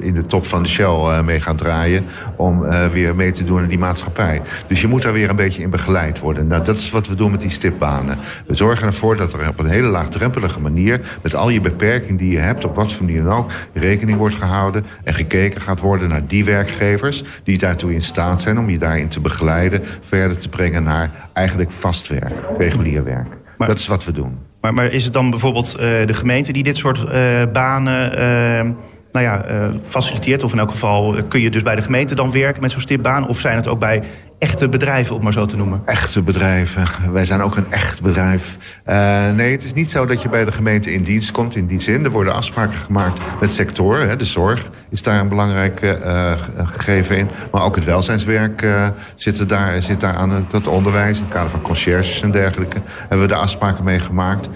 [0.00, 2.04] in de top van de show mee gaan draaien
[2.36, 4.21] om weer mee te doen in die maatschappij.
[4.66, 6.46] Dus je moet daar weer een beetje in begeleid worden.
[6.46, 8.18] Nou, dat is wat we doen met die stipbanen.
[8.46, 11.00] We zorgen ervoor dat er op een hele laagdrempelige manier...
[11.22, 13.50] met al je beperkingen die je hebt, op wat voor manier dan ook...
[13.72, 17.24] rekening wordt gehouden en gekeken gaat worden naar die werkgevers...
[17.44, 19.80] die daartoe in staat zijn om je daarin te begeleiden...
[20.00, 23.28] verder te brengen naar eigenlijk vast werk, regulier werk.
[23.58, 24.38] Maar, dat is wat we doen.
[24.60, 28.76] Maar, maar is het dan bijvoorbeeld uh, de gemeente die dit soort uh, banen...
[29.12, 30.42] Nou ja, uh, faciliteert.
[30.42, 33.28] Of in elk geval kun je dus bij de gemeente dan werken met zo'n stipbaan.
[33.28, 34.02] Of zijn het ook bij
[34.42, 35.82] echte bedrijven, om maar zo te noemen?
[35.84, 37.12] Echte bedrijven.
[37.12, 38.56] Wij zijn ook een echt bedrijf.
[38.86, 41.56] Uh, nee, het is niet zo dat je bij de gemeente in dienst komt.
[41.56, 44.08] In die zin, er worden afspraken gemaakt met sectoren.
[44.08, 44.16] Hè.
[44.16, 46.32] De zorg is daar een belangrijk uh,
[46.64, 47.28] gegeven in.
[47.52, 51.18] Maar ook het welzijnswerk uh, zit, daar, zit daar aan het onderwijs.
[51.18, 52.80] In het kader van conciërges en dergelijke.
[52.98, 54.48] Hebben we daar afspraken mee gemaakt.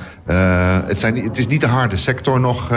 [0.86, 2.70] het, zijn, het is niet de harde sector nog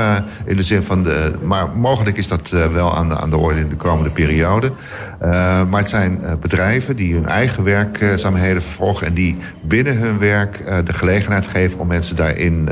[0.45, 1.31] in de zin van de...
[1.41, 4.71] Maar mogelijk is dat wel aan de, aan de orde in de komende periode.
[5.69, 9.07] Maar het zijn bedrijven die hun eigen werkzaamheden vervolgen...
[9.07, 12.63] en die binnen hun werk uh, de gelegenheid geven om mensen daarin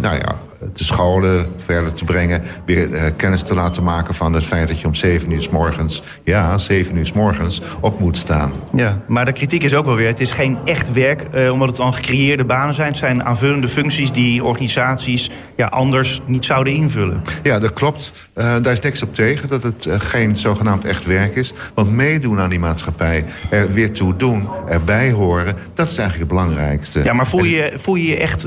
[0.00, 0.34] nou ja,
[0.74, 2.42] te scholen, verder te brengen...
[2.64, 5.48] weer uh, kennis te laten maken van het feit dat je om 7 uur s
[5.48, 6.02] morgens...
[6.24, 8.52] ja, 7 uur s morgens op moet staan.
[8.74, 10.06] Ja, maar de kritiek is ook wel weer...
[10.06, 12.88] het is geen echt werk, uh, omdat het dan gecreëerde banen zijn.
[12.88, 17.22] Het zijn aanvullende functies die organisaties ja, anders niet zouden invullen.
[17.42, 18.30] Ja, dat klopt.
[18.34, 21.52] Uh, daar is niks op tegen dat het geen zogenaamd echt werk is.
[21.74, 25.54] Want meedoen aan die maatschappij, er weer toe doen, erbij horen...
[25.74, 27.02] dat is eigenlijk het belangrijkste.
[27.02, 28.46] Ja, maar voel je voel je, je echt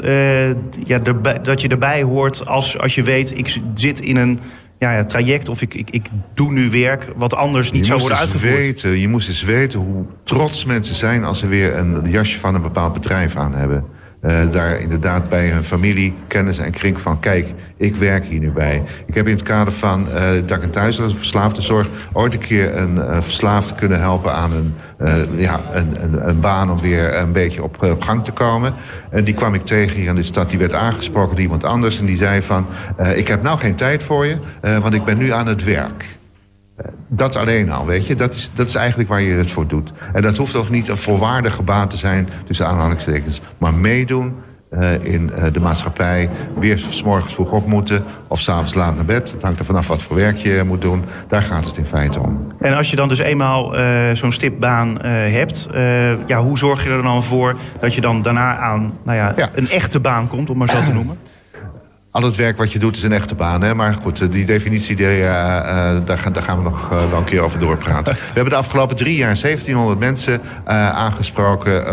[0.86, 1.00] ja,
[1.44, 4.39] dat je erbij hoort als, als je weet, ik zit in een
[4.80, 8.17] ja, ja, traject of ik, ik, ik doe nu werk wat anders niet zou worden
[8.17, 8.54] uitgevoerd.
[8.54, 12.56] Weten, je moest eens weten hoe trots mensen zijn als ze weer een jasje van
[12.56, 13.86] een bepaald bedrijf aan hebben.
[14.26, 17.20] Uh, daar inderdaad bij hun familie, kennis en kring van...
[17.20, 18.84] kijk, ik werk hier nu bij.
[19.06, 21.88] Ik heb in het kader van uh, dak- en verslaafde zorg...
[22.14, 24.74] ooit een keer een uh, verslaafde kunnen helpen aan een,
[25.36, 26.72] ja, een, een, een, baan...
[26.72, 28.74] om weer een beetje op, op, gang te komen.
[29.10, 30.50] En die kwam ik tegen hier in de stad.
[30.50, 32.66] Die werd aangesproken door iemand anders en die zei van...
[33.16, 34.38] ik heb nou geen tijd voor je,
[34.82, 36.20] want ik ben nu aan het werk
[37.08, 38.15] dat alleen al, weet je.
[38.15, 39.91] Dat is, dat is eigenlijk waar je het voor doet.
[40.13, 43.41] En dat hoeft ook niet een volwaardige baan te zijn, tussen aanhalingstekens.
[43.58, 44.34] Maar meedoen
[44.80, 46.30] uh, in uh, de maatschappij.
[46.60, 49.32] Weer s morgens vroeg op moeten of s'avonds laat naar bed.
[49.32, 51.04] Het hangt er vanaf wat voor werk je moet doen.
[51.28, 52.54] Daar gaat het in feite om.
[52.60, 55.67] En als je dan dus eenmaal uh, zo'n stipbaan hebt...
[56.26, 59.50] ja, hoe zorg je er dan voor dat je dan daarna aan nou ja, ja.
[59.54, 61.17] een echte baan komt, om maar zo te noemen?
[62.12, 63.62] Al het werk wat je doet is een echte baan.
[63.62, 63.76] Hè?
[63.76, 65.24] Maar goed, eh, die definitie, die, uh,
[66.06, 68.13] daar, gaan, daar, gaan, we nog uh, wel een keer over doorpraten.
[68.15, 70.41] We hebben de afgelopen drie jaar 1700 mensen
[70.93, 71.86] aangesproken...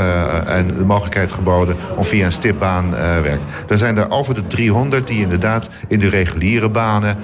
[0.47, 3.47] en de mogelijkheid geboden om via een stipbaan werken.
[3.69, 7.17] Er zijn er over de 300 die inderdaad in de reguliere banen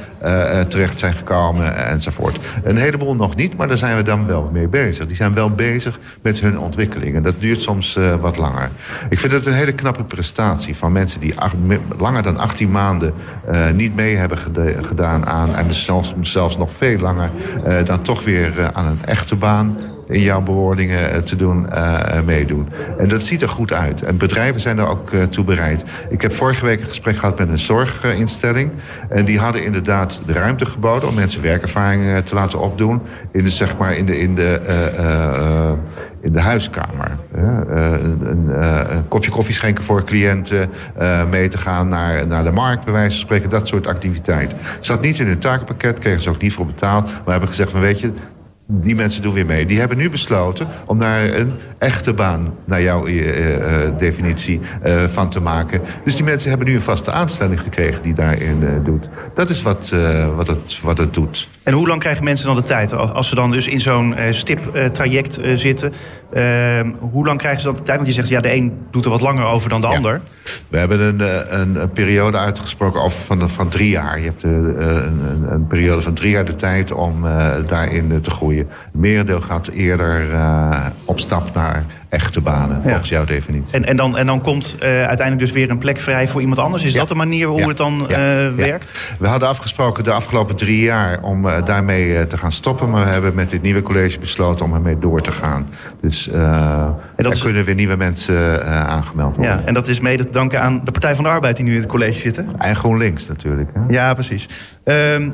[0.69, 2.39] terecht zijn gekomen enzovoort.
[2.63, 5.07] Een heleboel nog niet, maar daar zijn we dan wel mee bezig.
[5.07, 7.17] Die zijn wel bezig met hun ontwikkeling.
[7.17, 8.71] En dat duurt soms wat langer.
[9.09, 11.55] Ik vind het een hele knappe prestatie van mensen die acht,
[11.99, 14.39] langer dan 18 maanden uh, niet mee hebben
[14.83, 15.55] gedaan aan...
[15.55, 17.31] en zelfs, zelfs nog veel langer
[17.67, 19.77] uh, dan toch weer uh, aan een echte baan
[20.09, 21.67] in jouw bewoordingen te doen,
[22.25, 22.69] meedoen.
[22.99, 24.03] En dat ziet er goed uit.
[24.03, 25.83] En bedrijven zijn er ook toe bereid.
[26.11, 28.71] Ik heb vorige week een gesprek gehad met een zorginstelling.
[29.09, 33.01] En die hadden inderdaad de ruimte geboden om mensen werkervaring te laten opdoen.
[33.33, 34.61] In de, zeg maar, in de, in de,
[36.25, 37.19] in de huiskamer.
[37.33, 38.49] Een, een,
[38.97, 40.71] een, kopje koffie schenken voor cliënten,
[41.31, 44.59] mee te gaan naar, naar de markt, bij wijze van spreken, dat soort activiteiten.
[44.61, 47.05] Het zat niet in hun takenpakket, kregen ze ook niet voor betaald.
[47.05, 48.13] Maar hebben gezegd van weet je,
[48.67, 49.67] die mensen doen weer mee.
[49.67, 53.65] Die hebben nu besloten om daar een echte baan, naar jouw uh, uh,
[53.99, 55.81] definitie, uh, van te maken.
[56.05, 59.09] Dus die mensen hebben nu een vaste aanstelling gekregen die daarin doet.
[59.35, 59.93] Dat is wat,
[60.37, 61.49] wat, het, wat het doet.
[61.63, 62.93] En hoe lang krijgen mensen dan de tijd?
[62.93, 65.93] Als ze dan dus in zo'n stip-traject zitten,
[66.33, 67.97] ehm, hoe lang krijgen ze dan de tijd?
[67.97, 69.95] Want je zegt, ja, de een doet er wat langer over dan de ja.
[69.95, 70.21] ander.
[70.69, 71.21] We hebben een,
[71.61, 74.19] een, een, periode uitgesproken over van, van drie jaar.
[74.19, 74.83] Je hebt een,
[75.53, 77.25] een, periode van drie jaar de tijd om
[77.67, 78.54] daarin te groeien.
[78.55, 78.69] Groeien.
[78.93, 83.75] Het merendeel gaat eerder uh, op stap naar echte banen, volgens jouw definitie.
[83.75, 86.59] En, en, dan, en dan komt uh, uiteindelijk dus weer een plek vrij voor iemand
[86.59, 86.85] anders?
[86.85, 88.17] Is dat de manier hoe het dan uh,
[88.57, 89.17] werkt?
[89.19, 92.91] We hadden afgesproken de afgelopen drie jaar om uh, daarmee te gaan stoppen.
[92.91, 95.69] Maar we hebben met dit nieuwe college besloten om ermee door te gaan.
[96.01, 97.43] Dus er is...
[97.43, 99.57] kunnen weer nieuwe mensen aangemeld worden.
[99.57, 101.75] Ja, en dat is mede te danken aan de Partij van de Arbeid die nu
[101.75, 102.49] in het college zitten?
[102.59, 103.71] En GroenLinks natuurlijk.
[103.75, 103.81] Hè?
[103.89, 104.49] Ja, precies.
[104.85, 105.33] Um,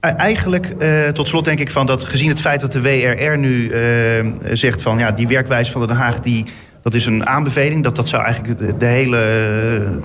[0.00, 3.70] Eigenlijk, uh, tot slot denk ik van dat gezien het feit dat de WRR nu
[3.70, 6.44] uh, zegt van ja, die werkwijze van Den Haag, die,
[6.82, 7.82] dat is een aanbeveling.
[7.82, 9.16] Dat, dat zou eigenlijk de, de hele.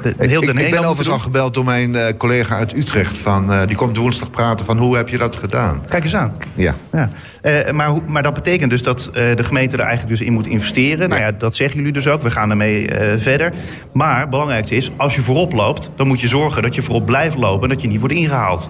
[0.01, 3.17] De, de, ik, ik ben overigens al gebeld door mijn uh, collega uit Utrecht.
[3.17, 5.81] Van, die komt woensdag praten van hoe heb je dat gedaan?
[5.89, 6.33] Kijk eens aan.
[6.55, 6.75] Ja.
[6.91, 7.09] ja.
[7.71, 11.09] maar, maar dat betekent dus dat de gemeente er eigenlijk dus in moet investeren.
[11.09, 12.21] Nou ja, dat zeggen jullie dus ook.
[12.21, 13.53] We gaan ermee verder.
[13.91, 17.05] Maar het belangrijkste is, als je voorop loopt, dan moet je zorgen dat je voorop
[17.05, 18.69] blijft lopen en dat je niet wordt ingehaald.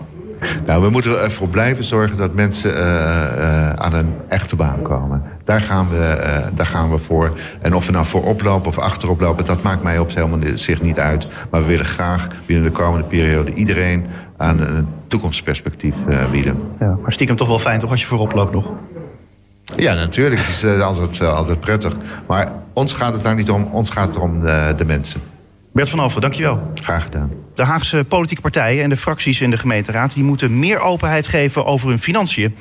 [0.66, 5.24] Nou, we moeten ervoor blijven zorgen dat mensen uh, uh, aan een echte baan komen.
[5.44, 7.32] Daar gaan, we, uh, daar gaan we voor.
[7.62, 10.82] En of we nou voorop lopen of achterop lopen, dat maakt mij op helemaal zich
[10.82, 11.28] niet uit.
[11.50, 14.06] Maar we willen graag binnen de komende periode iedereen
[14.38, 15.96] aan een toekomstperspectief
[16.32, 16.58] bieden.
[16.80, 18.72] Ja, maar stiekem toch wel fijn, toch, als je voorop loopt nog?
[19.76, 20.42] Ja, natuurlijk.
[20.42, 21.96] Het is altijd, altijd prettig.
[22.28, 23.70] Maar ons gaat het daar niet om.
[23.72, 25.22] Ons gaat het om de, de mensen.
[25.74, 26.72] Bert van Alphen, dankjewel.
[26.74, 27.32] Graag gedaan.
[27.56, 30.14] De Haagse politieke partijen en de fracties in de gemeenteraad...
[30.14, 32.56] die moeten meer openheid geven over hun financiën.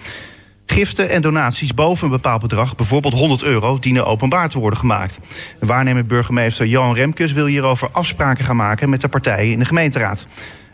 [0.66, 3.78] Giften en donaties boven een bepaald bedrag, bijvoorbeeld 100 euro...
[3.78, 5.20] dienen openbaar te worden gemaakt.
[5.60, 8.90] Waarnemend burgemeester Johan Remkes wil hierover afspraken gaan maken...
[8.90, 10.26] met de partijen in de gemeenteraad.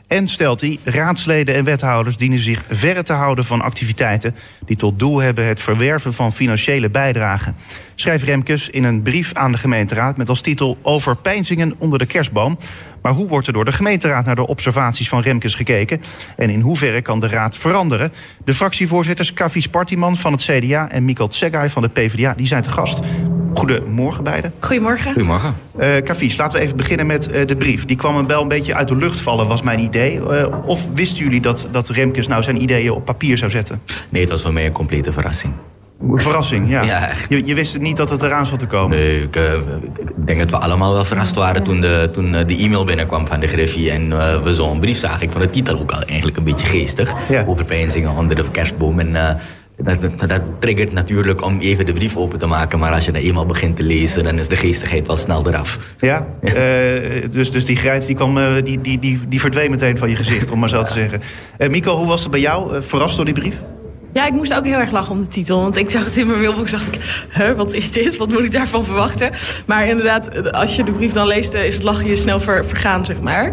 [0.08, 4.34] En stelt hij, raadsleden en wethouders dienen zich verre te houden van activiteiten
[4.66, 7.56] die tot doel hebben het verwerven van financiële bijdragen.
[7.94, 12.58] Schrijft Remkes in een brief aan de gemeenteraad met als titel Overpeinzingen onder de kerstboom.
[13.02, 16.02] Maar hoe wordt er door de gemeenteraad naar de observaties van Remkes gekeken?
[16.36, 18.12] En in hoeverre kan de raad veranderen?
[18.44, 22.62] De fractievoorzitters Kavies Partiman van het CDA en Mikkel Tsegay van de PvdA die zijn
[22.62, 23.00] te gast.
[23.54, 24.52] Goedemorgen beiden.
[24.60, 25.12] Goedemorgen.
[25.12, 25.54] Goedemorgen.
[25.80, 27.84] Uh, Kavies, laten we even beginnen met uh, de brief.
[27.84, 30.20] Die kwam wel een beetje uit de lucht vallen, was mijn idee.
[30.20, 33.80] Uh, of wisten jullie dat, dat Remkes nou zijn ideeën op papier zou zetten?
[34.08, 35.52] Nee, het was voor mij een complete verrassing.
[36.00, 36.82] Verrassing, ja.
[36.82, 38.96] ja je, je, wist niet dat het eraan zat te komen?
[38.96, 39.52] Nee, ik, uh,
[39.98, 43.40] ik denk dat we allemaal wel verrast waren toen de, toen de e-mail binnenkwam van
[43.40, 43.90] de Griffie.
[43.90, 45.22] En uh, we zo'n brief zagen.
[45.22, 47.14] Ik vond de titel ook al eigenlijk een beetje geestig.
[47.28, 47.44] Ja.
[47.46, 48.98] Overpeinzingen onder de kerstboom.
[48.98, 49.28] En uh,
[49.76, 52.78] dat, dat, dat, triggert natuurlijk om even de brief open te maken.
[52.78, 55.78] Maar als je dan eenmaal begint te lezen, dan is de geestigheid wel snel eraf.
[55.98, 56.26] Ja,
[57.30, 60.50] dus, dus die grijns die, kwam, die, die, die, die verdween meteen van je gezicht,
[60.50, 61.20] om maar zo te zeggen.
[61.70, 62.82] Mico, hoe was het bij jou?
[62.82, 63.62] verrast door die brief?
[64.12, 65.60] Ja, ik moest ook heel erg lachen om de titel.
[65.60, 68.16] Want ik zag het in mijn mailbox dacht ik, huh, wat is dit?
[68.16, 69.30] Wat moet ik daarvan verwachten?
[69.66, 73.04] Maar inderdaad, als je de brief dan leest, is het lachen je snel ver, vergaan,
[73.04, 73.46] zeg maar.
[73.48, 73.52] Uh,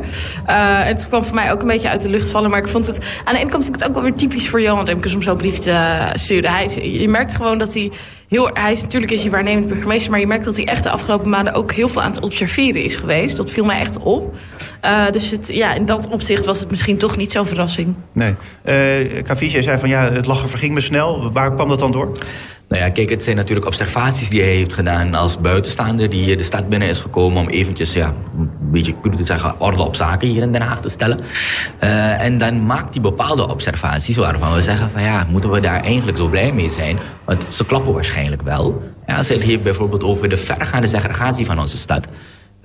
[0.84, 2.50] het kwam voor mij ook een beetje uit de lucht vallen.
[2.50, 4.50] Maar ik vond het, aan de ene kant vond ik het ook wel weer typisch
[4.50, 6.52] voor Johan Remkes om zo'n brief te sturen.
[6.52, 7.92] Hij, je merkt gewoon dat hij
[8.28, 10.90] heel, hij is natuurlijk is hij waarnemend burgemeester, maar je merkt dat hij echt de
[10.90, 13.38] afgelopen maanden ook heel veel aan het observeren is geweest.
[13.38, 14.36] Dat viel mij echt op.
[14.86, 17.96] Uh, dus het, ja, in dat opzicht was het misschien toch niet zo'n verrassing.
[18.12, 18.36] Nee.
[18.66, 21.32] Uh, Cavice, zei van ja, het lachen verging me snel.
[21.32, 22.18] Waar kwam dat dan door?
[22.68, 26.44] Nou ja, kijk, het zijn natuurlijk observaties die hij heeft gedaan als buitenstaander die de
[26.44, 30.42] stad binnen is gekomen om eventjes, ja, een beetje kunnen te orde op zaken hier
[30.42, 31.20] in Den Haag te stellen.
[31.84, 35.82] Uh, en dan maakt hij bepaalde observaties waarvan we zeggen van ja, moeten we daar
[35.82, 37.00] eigenlijk zo blij mee zijn?
[37.26, 38.84] Want ze klappen waarschijnlijk wel.
[39.08, 42.08] Ja, ze heeft bijvoorbeeld over de vergaande segregatie van onze stad.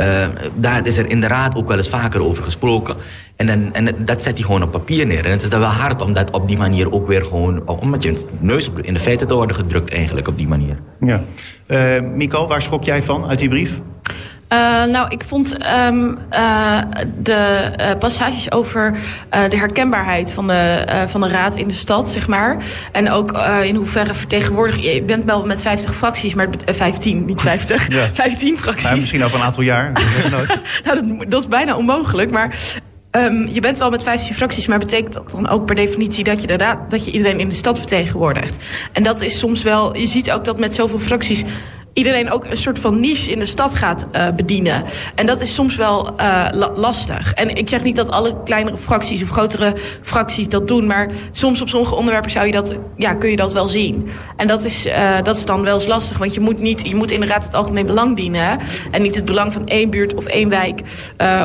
[0.00, 2.96] Uh, daar is er in de raad ook wel eens vaker over gesproken.
[3.36, 5.24] En, dan, en dat zet hij gewoon op papier neer.
[5.24, 7.68] En het is dan wel hard om dat op die manier ook weer gewoon...
[7.68, 10.78] om met je neus in de feiten te worden gedrukt eigenlijk op die manier.
[11.00, 11.22] Ja.
[11.66, 13.80] Uh, Mico, waar schrok jij van uit die brief?
[14.52, 16.78] Uh, nou, ik vond um, uh,
[17.22, 18.96] de uh, passages over
[19.48, 22.56] de herkenbaarheid van de, van de raad in de stad, zeg maar.
[22.92, 24.82] En ook in hoeverre vertegenwoordig.
[24.82, 27.88] Je bent wel met 50 fracties, maar 15, niet 50.
[27.88, 28.08] Ja.
[28.12, 28.90] 15 fracties.
[28.90, 29.92] Misschien over een aantal jaar.
[30.30, 30.46] nou,
[30.82, 32.30] dat, dat is bijna onmogelijk.
[32.30, 32.54] Maar
[33.16, 36.40] Um, je bent wel met 15 fracties, maar betekent dat dan ook per definitie dat
[36.40, 38.64] je, de raad, dat je iedereen in de stad vertegenwoordigt?
[38.92, 41.44] En dat is soms wel, je ziet ook dat met zoveel fracties
[42.00, 44.82] iedereen ook een soort van niche in de stad gaat uh, bedienen.
[45.14, 47.32] En dat is soms wel uh, lastig.
[47.32, 51.60] En ik zeg niet dat alle kleinere fracties of grotere fracties dat doen, maar soms
[51.60, 54.08] op sommige onderwerpen zou je dat, ja, kun je dat wel zien.
[54.36, 56.94] En dat is, uh, dat is dan wel eens lastig, want je moet, niet, je
[56.94, 58.58] moet inderdaad het algemeen belang dienen.
[58.90, 60.80] En niet het belang van één buurt of één wijk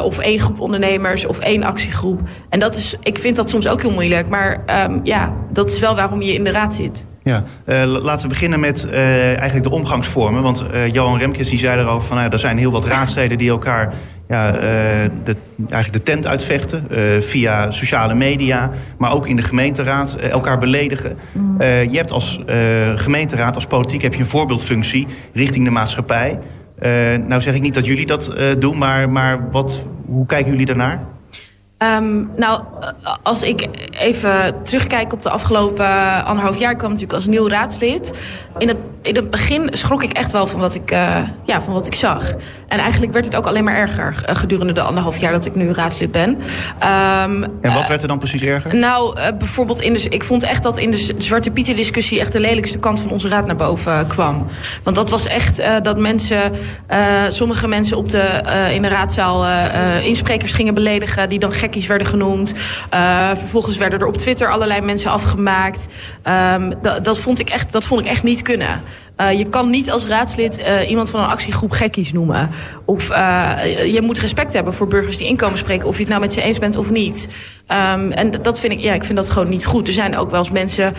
[0.03, 2.19] of één groep ondernemers of één actiegroep.
[2.49, 5.79] En dat is, ik vind dat soms ook heel moeilijk, maar um, ja, dat is
[5.79, 7.05] wel waarom je in de raad zit.
[7.25, 10.43] Ja, uh, laten we beginnen met uh, eigenlijk de omgangsvormen.
[10.43, 12.17] Want uh, Johan Remkes die zei erover van...
[12.17, 13.93] Nou, er zijn heel wat raadsleden die elkaar
[14.27, 15.35] ja, de,
[15.69, 16.87] eigenlijk de tent uitvechten...
[17.23, 21.17] via sociale media, maar ook in de gemeenteraad elkaar beledigen.
[21.31, 21.61] Mm.
[21.61, 22.39] je hebt als
[22.95, 26.39] gemeenteraad, als politiek, heb je een voorbeeldfunctie richting de maatschappij.
[27.27, 30.99] nou zeg ik niet dat jullie dat doen, maar, maar wat, hoe kijken jullie daarnaar?
[31.93, 32.61] Um, nou,
[33.23, 36.71] als ik even terugkijk op de afgelopen anderhalf jaar...
[36.71, 38.19] ik kwam natuurlijk als nieuw raadslid.
[38.57, 41.73] In het, in het begin schrok ik echt wel van wat ik, uh, ja, van
[41.73, 42.33] wat ik zag.
[42.67, 45.71] En eigenlijk werd het ook alleen maar erger gedurende de anderhalf jaar dat ik nu
[45.71, 46.29] raadslid ben.
[46.29, 48.75] Um, en wat werd er dan precies erger?
[48.75, 52.19] Nou, uh, bijvoorbeeld, in de, ik vond echt dat in de Zwarte Pieten discussie...
[52.19, 54.45] echt de lelijkste kant van onze raad naar boven kwam.
[54.83, 56.51] Want dat was echt dat mensen,
[57.29, 58.41] sommige mensen op de,
[58.73, 59.45] in de raadzaal...
[60.03, 62.53] insprekers gingen beledigen die dan gekkies werden genoemd.
[63.33, 65.87] vervolgens werden er op Twitter allerlei mensen afgemaakt.
[66.53, 68.81] Um, dat, vond ik echt, dat vond ik echt niet kunnen.
[69.17, 72.49] Uh, je kan niet als raadslid uh, iemand van een actiegroep gekkies noemen.
[72.85, 75.87] Of uh, je moet respect hebben voor burgers die inkomen spreken...
[75.87, 77.27] of je het nou met ze eens bent of niet.
[77.67, 79.87] Um, en dat vind ik, ja, ik vind dat gewoon niet goed.
[79.87, 80.93] Er zijn ook wel eens mensen,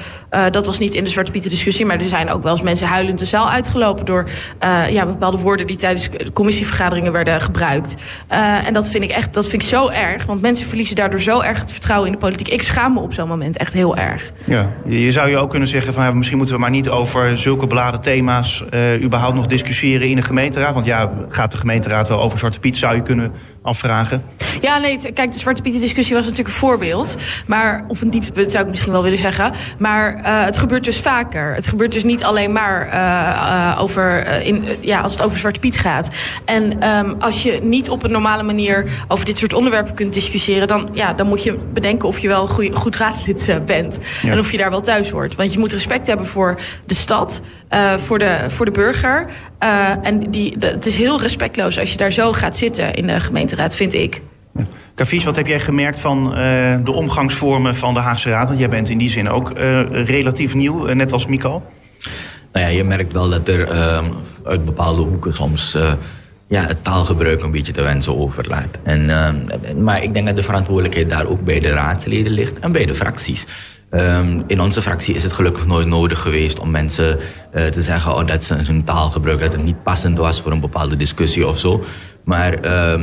[0.50, 1.86] dat was niet in de Zwarte Pieten discussie...
[1.86, 4.04] maar er zijn ook wel eens mensen huilend de zaal uitgelopen...
[4.04, 4.28] door
[4.90, 7.94] ja, bepaalde woorden die tijdens commissievergaderingen werden gebruikt.
[8.66, 10.24] en dat vind ik echt, dat vind ik zo erg.
[10.24, 12.48] Want mensen verliezen daardoor zo erg het vertrouwen in de politiek.
[12.48, 14.32] Ik schaam me op zo'n moment echt heel erg.
[14.44, 16.16] Ja, je zou je ook kunnen zeggen van...
[16.16, 20.22] Misschien moeten we maar niet over zulke beladen thema's uh, überhaupt nog discussiëren in de
[20.22, 20.74] gemeenteraad?
[20.74, 23.32] Want ja, gaat de gemeenteraad wel over Zwarte Piet, zou je kunnen
[23.66, 24.22] afvragen?
[24.60, 27.16] Ja, nee, kijk, de Zwarte Piet discussie was natuurlijk een voorbeeld.
[27.46, 29.52] Maar, of een dieptepunt zou ik misschien wel willen zeggen.
[29.78, 31.54] Maar uh, het gebeurt dus vaker.
[31.54, 35.78] Het gebeurt dus niet alleen maar uh, over, in, ja, als het over Zwarte Piet
[35.78, 36.08] gaat.
[36.44, 40.68] En um, als je niet op een normale manier over dit soort onderwerpen kunt discussiëren...
[40.68, 43.98] dan, ja, dan moet je bedenken of je wel goed, goed raadslid bent.
[44.22, 44.30] Ja.
[44.30, 45.34] En of je daar wel thuis hoort.
[45.34, 47.40] Want je moet respect hebben voor de stad,
[47.96, 49.26] voor, de, voor de burger.
[50.02, 53.20] en die, de, het is heel respectloos als je daar zo gaat zitten in de
[53.20, 54.22] gemeente vind ik.
[54.96, 55.24] Ja.
[55.24, 56.34] wat heb jij gemerkt van uh,
[56.84, 58.46] de omgangsvormen van de Haagse Raad?
[58.46, 61.62] Want jij bent in die zin ook uh, relatief nieuw, uh, net als Miko.
[62.52, 63.68] Nou ja, je merkt wel dat er
[64.44, 65.76] uit bepaalde hoeken soms
[66.48, 68.78] ja, het taalgebruik een beetje te wensen overlaat.
[68.82, 69.10] En,
[69.82, 72.94] maar ik denk dat de verantwoordelijkheid daar ook bij de raadsleden ligt en bij de
[72.94, 73.46] fracties.
[73.90, 77.18] Um, in onze fractie is het gelukkig nooit nodig geweest om mensen
[77.54, 80.60] uh, te zeggen oh, dat ze hun taalgebruik dat het niet passend was voor een
[80.60, 81.84] bepaalde discussie of zo.
[82.26, 82.94] Maar uh,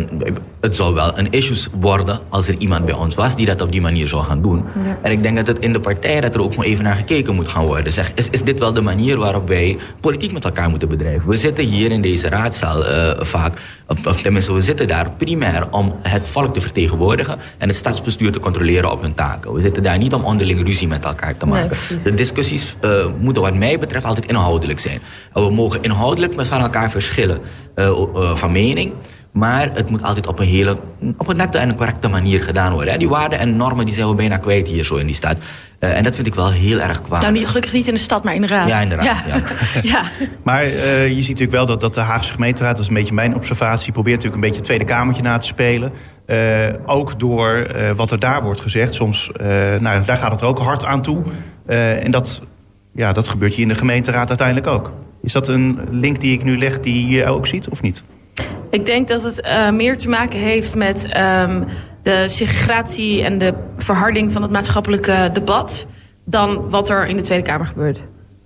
[0.62, 3.71] het zou wel een issue worden als er iemand bij ons was die dat op
[3.71, 4.63] die manier zou gaan doen.
[4.83, 4.97] Ja.
[5.01, 7.36] En ik denk dat het in de partij dat er ook maar even naar gekeken
[7.36, 7.93] moet gaan worden.
[7.93, 11.29] Zeg, is, is dit wel de manier waarop wij politiek met elkaar moeten bedrijven?
[11.29, 13.57] We zitten hier in deze raadzaal uh, vaak,
[14.05, 18.39] of tenminste we zitten daar primair om het volk te vertegenwoordigen en het stadsbestuur te
[18.39, 19.53] controleren op hun taken.
[19.53, 21.77] We zitten daar niet om onderling ruzie met elkaar te maken.
[21.89, 25.01] Nee, de discussies uh, moeten wat mij betreft altijd inhoudelijk zijn.
[25.33, 27.39] we mogen inhoudelijk met van elkaar verschillen
[27.75, 28.93] uh, van mening.
[29.33, 30.77] Maar het moet altijd op een hele,
[31.17, 32.99] op een nette en een correcte manier gedaan worden.
[32.99, 35.37] Die waarden en normen die zijn we bijna kwijt hier zo in die stad.
[35.79, 37.21] Uh, en dat vind ik wel heel erg kwaad.
[37.21, 38.67] Nou, niet, gelukkig niet in de stad, maar in de raad.
[38.67, 39.05] Ja, inderdaad.
[39.05, 39.35] Ja.
[39.35, 39.41] Ja.
[39.93, 40.01] ja.
[40.43, 43.13] Maar uh, je ziet natuurlijk wel dat, dat de Haagse gemeenteraad, dat is een beetje
[43.13, 45.91] mijn observatie, probeert natuurlijk een beetje het Tweede Kamertje na te spelen.
[46.27, 46.37] Uh,
[46.85, 48.93] ook door wat er daar wordt gezegd.
[48.93, 49.29] Soms,
[49.79, 51.23] nou, daar gaat het er ook hard aan toe.
[51.65, 52.41] en dat,
[52.93, 54.93] ja, dat gebeurt hier in de gemeenteraad uiteindelijk ook.
[55.21, 58.03] Is dat een link die ik nu leg die je ook ziet, of niet?
[58.69, 61.65] Ik denk dat het uh, meer te maken heeft met um,
[62.03, 65.85] de segregatie en de verharding van het maatschappelijke debat
[66.25, 68.03] dan wat er in de Tweede Kamer gebeurt.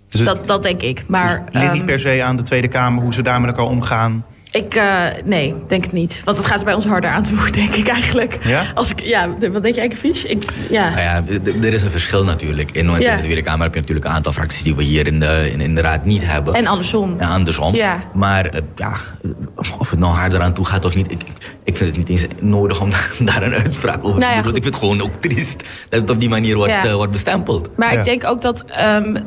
[0.10, 1.04] Dus dat, dat denk ik.
[1.08, 3.50] Maar, dus ligt um, niet per se aan de Tweede Kamer hoe ze daar met
[3.50, 4.26] elkaar omgaan.
[4.52, 6.22] Ik, uh, nee, denk het niet.
[6.26, 8.38] Want het gaat er bij ons harder aan toe, denk ik eigenlijk.
[8.42, 8.66] Ja?
[8.74, 10.24] Als ik, ja, wat denk jij, Fisch?
[10.24, 10.90] Ik, ja.
[10.90, 11.24] Nou ja,
[11.62, 12.72] er is een verschil natuurlijk.
[12.72, 15.20] In, in de Tweede Kamer heb je natuurlijk een aantal fracties die we hier in
[15.20, 16.54] de, in, in de Raad niet hebben.
[16.54, 17.16] En andersom.
[17.20, 17.76] Ja, andersom.
[17.76, 18.00] Ja.
[18.14, 18.94] Maar uh, ja,
[19.78, 21.22] of het nou harder aan toe gaat of niet, ik,
[21.64, 22.90] ik vind het niet eens nodig om
[23.26, 24.56] daar een uitspraak over nou te doen.
[24.56, 27.70] Ik vind het gewoon ook triest dat het op die manier wordt, uh, wordt bestempeld.
[27.78, 29.18] Maar ik, denk ook dat, um,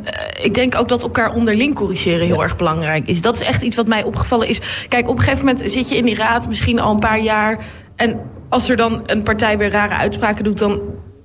[0.42, 3.22] ik denk ook dat elkaar onderling corrigeren heel erg belangrijk is.
[3.22, 4.86] Dat is echt iets wat mij opgevallen is.
[4.88, 7.58] Kijk, op een gegeven moment zit je in die raad misschien al een paar jaar.
[7.96, 10.80] En als er dan een partij weer rare uitspraken doet, dan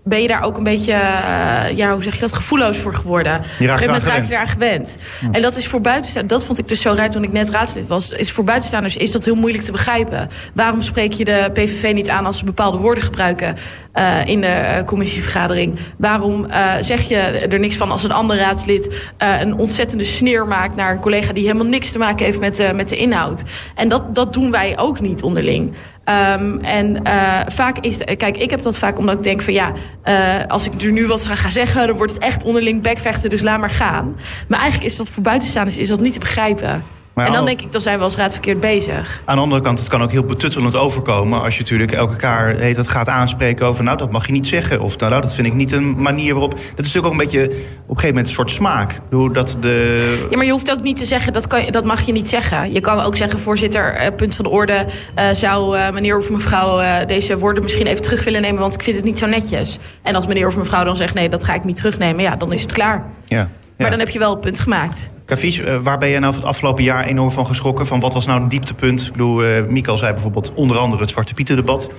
[0.08, 3.34] ben je daar ook een beetje, uh, ja, hoe zeg je dat, gevoelloos voor geworden.
[3.34, 4.98] Je Op een gegeven moment raak je daar gewend.
[5.32, 7.88] En dat is voor buitenstaanders, dat vond ik dus zo raar toen ik net raadslid
[7.88, 10.30] was, is voor buitenstaanders is dat heel moeilijk te begrijpen.
[10.54, 13.56] Waarom spreek je de PVV niet aan als ze bepaalde woorden gebruiken
[13.96, 15.80] uh, in de uh, commissievergadering?
[15.98, 16.48] Waarom
[16.82, 21.00] zeg je er niks van als een ander raadslid een ontzettende sneer maakt naar een
[21.00, 23.44] collega die helemaal niks te maken heeft met, met de inhoud?
[23.76, 25.74] En dat, dat doen wij ook niet onderling.
[26.06, 27.98] Ehm, en uh, vaak is...
[27.98, 29.74] Kijk, ik heb dat vaak omdat ik denk van ja...
[30.06, 31.88] Uh, als ik er nu wat ga zeggen...
[31.88, 34.16] dan wordt het echt onderling bekvechten, dus laat maar gaan.
[34.48, 36.84] Maar eigenlijk is dat voor buitenstaanders is dat niet te begrijpen.
[37.16, 39.22] Maar en dan denk ik, dan zijn we als raad verkeerd bezig.
[39.26, 41.42] Aan de andere kant, het kan ook heel betuttelend overkomen...
[41.42, 43.84] als je natuurlijk elkaar heet, dat gaat aanspreken over...
[43.84, 44.82] nou, dat mag je niet zeggen.
[44.82, 46.52] Of nou, dat vind ik niet een manier waarop...
[46.52, 49.00] Dat is natuurlijk ook een beetje op een gegeven moment een soort smaak.
[49.12, 50.26] Hoe dat de...
[50.30, 52.74] Ja, maar je hoeft ook niet te zeggen, dat, kan, dat mag je niet zeggen.
[52.74, 54.86] Je kan ook zeggen, voorzitter, eh, punt van de orde...
[55.20, 58.62] Uh, zou uh, meneer of mevrouw uh, deze woorden misschien even terug willen nemen...
[58.62, 59.78] want ik vind het niet zo netjes.
[60.02, 62.24] En als meneer of mevrouw dan zegt, nee, dat ga ik niet terugnemen...
[62.24, 63.06] ja, dan is het klaar.
[63.26, 63.50] Ja.
[63.78, 63.82] Ja.
[63.84, 65.10] Maar dan heb je wel het punt gemaakt.
[65.26, 67.88] Kavies, uh, waar ben jij nou het afgelopen jaar enorm van geschrokken?
[67.88, 69.06] Van wat was nou een dieptepunt?
[69.06, 71.90] Ik bedoel, uh, Mikael zei bijvoorbeeld onder andere het Zwarte Pieten debat.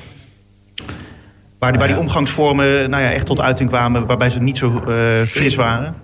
[1.59, 4.83] Waar die, waar die omgangsvormen nou ja, echt tot uiting kwamen, waarbij ze niet zo
[4.89, 5.95] uh, fris waren.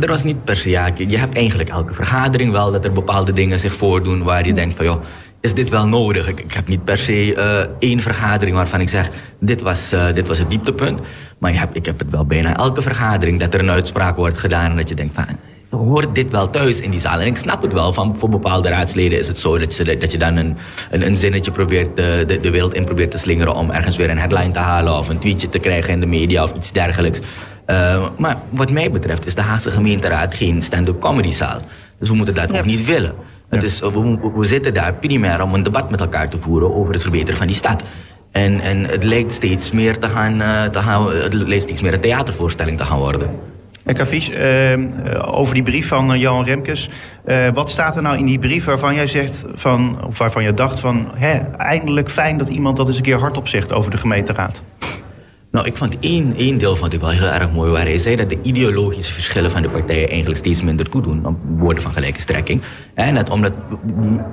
[0.00, 3.32] Er was niet per se, ja, je hebt eigenlijk elke vergadering wel dat er bepaalde
[3.32, 5.02] dingen zich voordoen waar je denkt van joh,
[5.40, 6.28] is dit wel nodig?
[6.28, 9.10] Ik, ik heb niet per se uh, één vergadering waarvan ik zeg,
[9.40, 11.00] dit was, uh, dit was het dieptepunt.
[11.38, 14.38] Maar je hebt, ik heb het wel bijna elke vergadering dat er een uitspraak wordt
[14.38, 15.24] gedaan en dat je denkt van
[15.70, 17.20] hoort dit wel thuis in die zaal.
[17.20, 20.12] En ik snap het wel, van voor bepaalde raadsleden is het zo dat je, dat
[20.12, 20.56] je dan een,
[20.90, 24.10] een, een zinnetje probeert de, de, de wereld in probeert te slingeren om ergens weer
[24.10, 27.20] een headline te halen of een tweetje te krijgen in de media of iets dergelijks.
[27.66, 31.58] Uh, maar wat mij betreft is de Haagse gemeenteraad geen stand-up comedy zaal.
[31.98, 32.58] Dus we moeten dat ja.
[32.58, 33.14] ook niet willen.
[33.48, 36.92] Het is, we, we, zitten daar primair om een debat met elkaar te voeren over
[36.92, 37.84] het verbeteren van die stad.
[38.30, 41.92] En, en het lijkt steeds meer te gaan, uh, te gaan, het lijkt steeds meer
[41.92, 43.30] een theatervoorstelling te gaan worden.
[43.84, 44.78] En Cavies, uh,
[45.20, 46.90] over die brief van uh, Johan Remkes.
[47.54, 50.80] Wat staat er nou in die brief waarvan jij zegt, van, of waarvan je dacht
[50.80, 51.08] van...
[51.14, 54.62] Hè, eindelijk fijn dat iemand dat eens een keer hardop zegt over de gemeenteraad?
[55.50, 57.70] Nou, ik vond één, één deel vond ik wel heel erg mooi...
[57.70, 60.08] waar hij zei dat de ideologische verschillen van de partijen...
[60.08, 62.62] eigenlijk steeds minder toedoen op woorden van gelijke strekking.
[62.94, 63.52] En net omdat,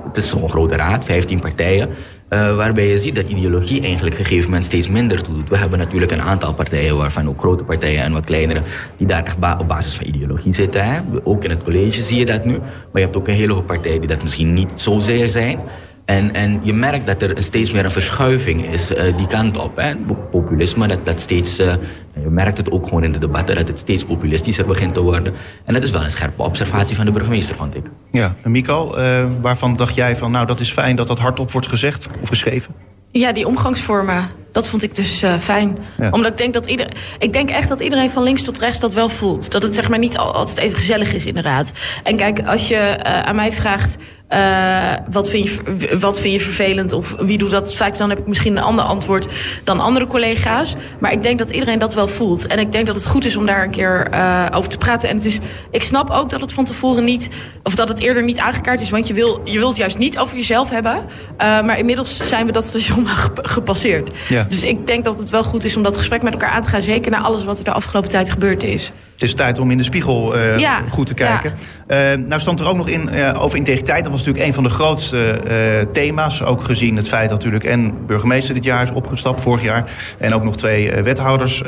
[0.06, 1.88] het is zo'n grote raad, 15 partijen...
[2.30, 5.48] Uh, waarbij je ziet dat ideologie eigenlijk op een gegeven moment steeds minder toedoet.
[5.48, 8.62] We hebben natuurlijk een aantal partijen, waarvan ook grote partijen en wat kleinere,
[8.96, 10.84] die daar echt op basis van ideologie zitten.
[10.84, 11.00] Hè?
[11.24, 12.58] Ook in het college zie je dat nu.
[12.58, 15.58] Maar je hebt ook een hele hoop partijen die dat misschien niet zozeer zijn.
[16.06, 19.76] En, en je merkt dat er steeds meer een verschuiving is uh, die kant op.
[19.76, 19.96] Hè.
[20.30, 21.74] Populisme, dat, dat steeds, uh,
[22.12, 25.34] je merkt het ook gewoon in de debatten, dat het steeds populistischer begint te worden.
[25.64, 27.84] En dat is wel een scherpe observatie van de burgemeester, vond ik.
[28.10, 31.52] Ja, en Mikael, uh, waarvan dacht jij van, nou dat is fijn dat dat hardop
[31.52, 32.74] wordt gezegd of geschreven?
[33.10, 35.78] Ja, die omgangsvormen, dat vond ik dus uh, fijn.
[35.98, 36.10] Ja.
[36.10, 36.92] Omdat ik denk dat iedereen.
[37.18, 39.50] Ik denk echt dat iedereen van links tot rechts dat wel voelt.
[39.50, 41.72] Dat het zeg maar niet altijd even gezellig is in de raad.
[42.02, 43.96] En kijk, als je uh, aan mij vraagt.
[44.32, 48.18] Uh, wat, vind je, wat vind je vervelend of wie doet dat vaak, dan heb
[48.18, 49.26] ik misschien een ander antwoord
[49.64, 50.74] dan andere collega's.
[50.98, 52.46] Maar ik denk dat iedereen dat wel voelt.
[52.46, 55.08] En ik denk dat het goed is om daar een keer uh, over te praten.
[55.08, 55.38] En het is,
[55.70, 57.28] ik snap ook dat het van tevoren niet,
[57.62, 60.36] of dat het eerder niet aangekaart is, want je, wil, je wilt juist niet over
[60.36, 60.94] jezelf hebben.
[60.96, 61.04] Uh,
[61.38, 63.06] maar inmiddels zijn we dat station
[63.56, 64.10] gepasseerd.
[64.28, 64.46] Ja.
[64.48, 66.68] Dus ik denk dat het wel goed is om dat gesprek met elkaar aan te
[66.68, 66.82] gaan.
[66.82, 68.92] Zeker na alles wat er de afgelopen tijd gebeurd is.
[69.16, 71.52] Het is tijd om in de spiegel uh, ja, goed te kijken.
[71.88, 72.12] Ja.
[72.12, 74.02] Uh, nou stond er ook nog in uh, over integriteit.
[74.02, 76.42] Dat was natuurlijk een van de grootste thema's.
[76.42, 79.90] Ook gezien het feit dat natuurlijk en burgemeester dit jaar is opgestapt, vorig jaar.
[80.18, 81.62] En ook nog twee wethouders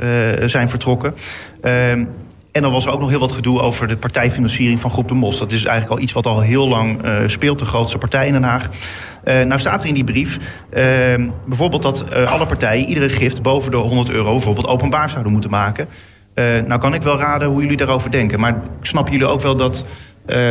[0.44, 1.14] zijn vertrokken.
[1.60, 2.04] Ehm,
[2.52, 5.14] en dan was er ook nog heel wat gedoe over de partijfinanciering van Groep de
[5.14, 5.38] Mos.
[5.38, 8.42] Dat is eigenlijk al iets wat al heel lang speelt, de grootste partij in Den
[8.42, 8.68] Haag.
[9.24, 10.82] Uh, nou staat er in die brief uh,
[11.46, 15.88] bijvoorbeeld dat alle partijen iedere gift boven de 100 euro bijvoorbeeld openbaar zouden moeten maken.
[16.66, 18.40] Nou kan ik wel raden hoe jullie daarover denken.
[18.40, 19.84] Maar snappen jullie ook wel dat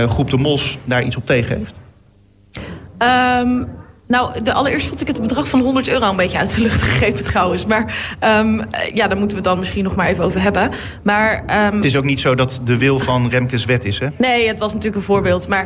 [0.07, 1.79] Groep de Mos daar iets op tegen heeft?
[2.99, 3.67] Um,
[4.07, 6.81] nou, de, allereerst vond ik het bedrag van 100 euro een beetje uit de lucht
[6.91, 7.65] gegeven trouwens.
[7.65, 8.61] Maar um,
[8.93, 10.69] ja, daar moeten we het dan misschien nog maar even over hebben.
[11.03, 14.07] Maar, um, het is ook niet zo dat de wil van Remkes wet is, hè?
[14.17, 15.47] Nee, het was natuurlijk een voorbeeld.
[15.47, 15.65] Maar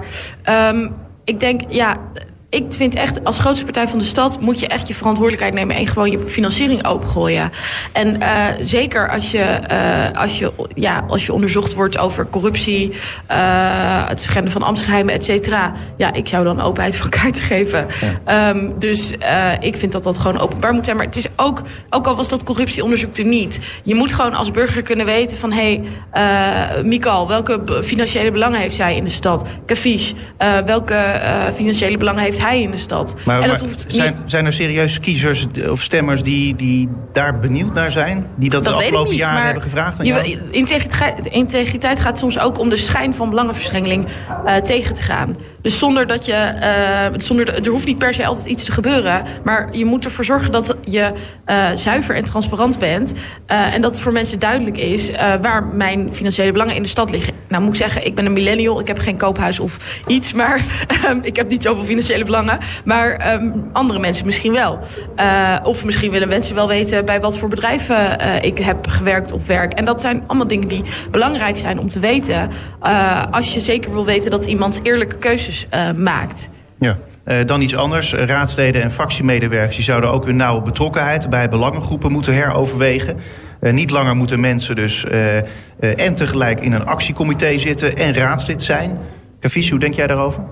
[1.23, 1.97] ik denk, ja,
[2.51, 5.75] ik vind echt, als grootste partij van de stad moet je echt je verantwoordelijkheid nemen
[5.75, 7.51] en gewoon je financiering opengooien.
[7.91, 12.89] En uh, zeker als je, uh, als, je, ja, als je onderzocht wordt over corruptie,
[12.89, 15.73] uh, het schenden van ambtsgeheimen, et cetera.
[15.97, 17.87] Ja, ik zou dan openheid van elkaar te geven.
[18.25, 18.49] Ja.
[18.49, 19.13] Um, dus
[19.59, 20.97] ik vind dat dat gewoon openbaar moet zijn.
[20.97, 23.59] Maar het is ook, ook al was dat corruptieonderzoek er niet.
[23.83, 25.81] Je moet gewoon als burger kunnen weten van hé,
[26.11, 29.47] hey, Mikal, welke financiële belangen heeft zij in de stad?
[29.65, 30.11] Kafish,
[30.65, 31.21] welke
[31.55, 33.15] financiële belangen heeft hij in de stad.
[33.25, 34.31] Maar, en dat hoeft zijn, niet...
[34.31, 38.27] zijn er serieus kiezers of stemmers die, die daar benieuwd naar zijn?
[38.35, 40.05] Die dat, dat de afgelopen jaren hebben gevraagd aan
[40.51, 44.05] integriteit, integriteit gaat soms ook om de schijn van belangenverstrengeling
[44.45, 45.37] uh, tegen te gaan.
[45.61, 46.53] Dus zonder dat je...
[47.11, 49.23] Uh, zonder de, er hoeft niet per se altijd iets te gebeuren.
[49.43, 51.11] Maar je moet ervoor zorgen dat je
[51.45, 53.11] uh, zuiver en transparant bent.
[53.45, 55.11] en dat het voor mensen duidelijk is
[55.41, 57.33] waar mijn financiële belangen in de stad liggen.
[57.47, 58.79] Nou moet ik zeggen, ik ben een millennial.
[58.79, 60.33] Ik heb geen koophuis of iets.
[60.33, 60.61] Maar
[61.21, 62.30] ik heb niet zoveel financiële belangen
[62.85, 64.79] Maar ehm, andere mensen misschien wel.
[65.19, 69.31] Uh, of misschien willen mensen wel weten bij wat voor bedrijven uh, ik heb gewerkt
[69.31, 69.73] of werk.
[69.73, 72.49] En dat zijn allemaal dingen die belangrijk zijn om te weten.
[72.83, 76.49] Uh, als je zeker wil weten dat iemand eerlijke keuzes maakt.
[76.79, 76.97] Ja.
[77.45, 78.13] Dan iets anders.
[78.13, 83.17] Raadsleden en fractiemedewerkers die zouden ook hun nauwe betrokkenheid bij belangengroepen moeten heroverwegen.
[83.59, 85.05] Niet langer moeten mensen dus
[85.79, 88.97] en tegelijk in een actiecomité zitten en raadslid zijn.
[89.39, 90.43] Kavies, hoe denk jij daarover?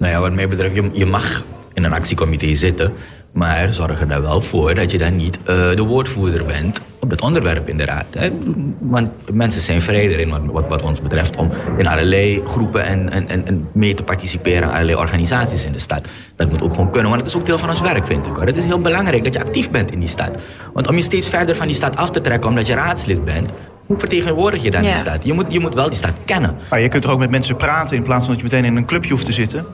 [0.00, 2.92] Nou ja, wat mij betreft, je, je mag in een actiecomité zitten.
[3.32, 7.10] Maar zorg er dan wel voor dat je dan niet uh, de woordvoerder bent op
[7.10, 8.06] het onderwerp in de raad.
[8.10, 8.30] Hè?
[8.78, 13.46] Want mensen zijn vrij erin, wat, wat, ons betreft, om in allerlei groepen en, en,
[13.46, 16.08] en mee te participeren allerlei organisaties in de stad.
[16.36, 18.34] Dat moet ook gewoon kunnen, want het is ook deel van ons werk, vind ik.
[18.34, 18.46] Hoor.
[18.46, 20.38] Het is heel belangrijk dat je actief bent in die stad.
[20.72, 23.50] Want om je steeds verder van die stad af te trekken omdat je raadslid bent,
[23.90, 24.88] hoe vertegenwoordig je dan ja.
[24.88, 25.24] die stad?
[25.24, 26.56] Je moet, je moet wel die stad kennen.
[26.70, 28.76] Maar je kunt er ook met mensen praten in plaats van dat je meteen in
[28.76, 29.66] een clubje hoeft te zitten.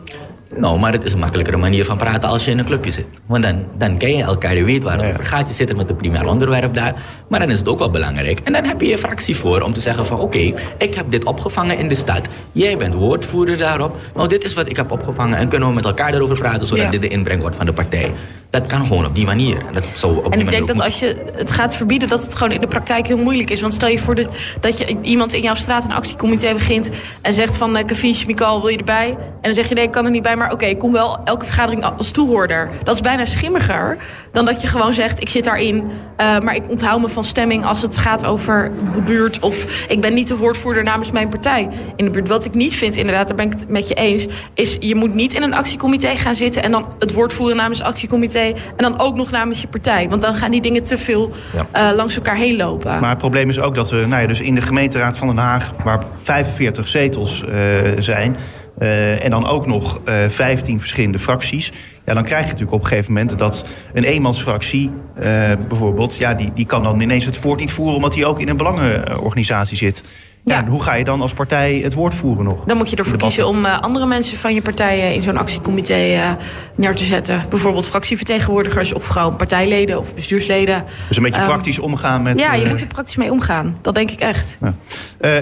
[0.55, 3.07] Nou, maar het is een makkelijkere manier van praten als je in een clubje zit.
[3.27, 5.49] Want dan, dan ken je elkaar, je weet waar het over gaat.
[5.49, 6.95] Je zit er met een primair onderwerp daar.
[7.29, 8.41] Maar dan is het ook wel belangrijk.
[8.45, 10.21] En dan heb je je fractie voor om te zeggen van...
[10.21, 12.29] oké, okay, ik heb dit opgevangen in de stad.
[12.53, 13.97] Jij bent woordvoerder daarop.
[14.15, 15.39] Nou, dit is wat ik heb opgevangen.
[15.39, 16.67] En kunnen we met elkaar daarover praten...
[16.67, 16.91] zodat ja.
[16.91, 18.13] dit de inbreng wordt van de partij.
[18.51, 19.59] Dat kan gewoon op die manier.
[19.67, 22.09] En, dat zou op en die ik denk dat als je het gaat verbieden...
[22.09, 23.61] dat het gewoon in de praktijk heel moeilijk is.
[23.61, 24.29] Want stel je voor dat,
[24.61, 26.91] dat je iemand in jouw straat een actiecomité begint...
[27.23, 29.09] en zegt van, uh, Kavies, Mikal, wil je erbij?
[29.11, 30.93] En dan zeg je, nee, ik kan er niet bij, maar oké, okay, ik kom
[30.93, 32.71] wel elke vergadering als toehoorder.
[32.83, 33.97] Dat is bijna schimmiger
[34.33, 35.21] dan dat je gewoon zegt...
[35.21, 37.65] ik zit daarin, uh, maar ik onthoud me van stemming...
[37.65, 39.39] als het gaat over de buurt...
[39.39, 42.29] of ik ben niet de woordvoerder namens mijn partij in de buurt.
[42.29, 44.27] Wat ik niet vind, inderdaad, daar ben ik het met je eens...
[44.55, 46.63] is je moet niet in een actiecomité gaan zitten...
[46.63, 48.41] en dan het woord voeren namens het actiecomité...
[48.41, 50.09] en dan ook nog namens je partij.
[50.09, 51.33] Want dan gaan die dingen te veel
[51.73, 51.91] ja.
[51.91, 53.01] uh, langs elkaar heen lopen.
[53.01, 55.37] Maar het probleem is ook dat we nou ja, dus in de gemeenteraad van Den
[55.37, 55.73] Haag...
[55.85, 57.55] waar 45 zetels uh,
[57.99, 58.37] zijn...
[58.79, 61.73] Uh, en dan ook nog uh, 15 verschillende fracties.
[62.05, 65.23] Ja, dan krijg je natuurlijk op een gegeven moment dat een eenmansfractie uh,
[65.69, 66.17] bijvoorbeeld...
[66.17, 68.57] Ja, die, die kan dan ineens het voort niet voeren omdat hij ook in een
[68.57, 70.03] belangenorganisatie zit.
[70.47, 70.59] Ja.
[70.59, 70.67] ja.
[70.67, 72.65] hoe ga je dan als partij het woord voeren nog?
[72.65, 76.13] Dan moet je ervoor kiezen om uh, andere mensen van je partij in zo'n actiecomité
[76.15, 76.31] uh,
[76.75, 77.43] neer te zetten.
[77.51, 80.85] Bijvoorbeeld fractievertegenwoordigers of gewoon partijleden of bestuursleden.
[81.09, 82.39] Dus een beetje um, praktisch omgaan met...
[82.39, 83.79] Ja, je uh, moet er praktisch mee omgaan.
[83.81, 84.59] Dat denk ik echt.
[84.61, 84.75] Ja.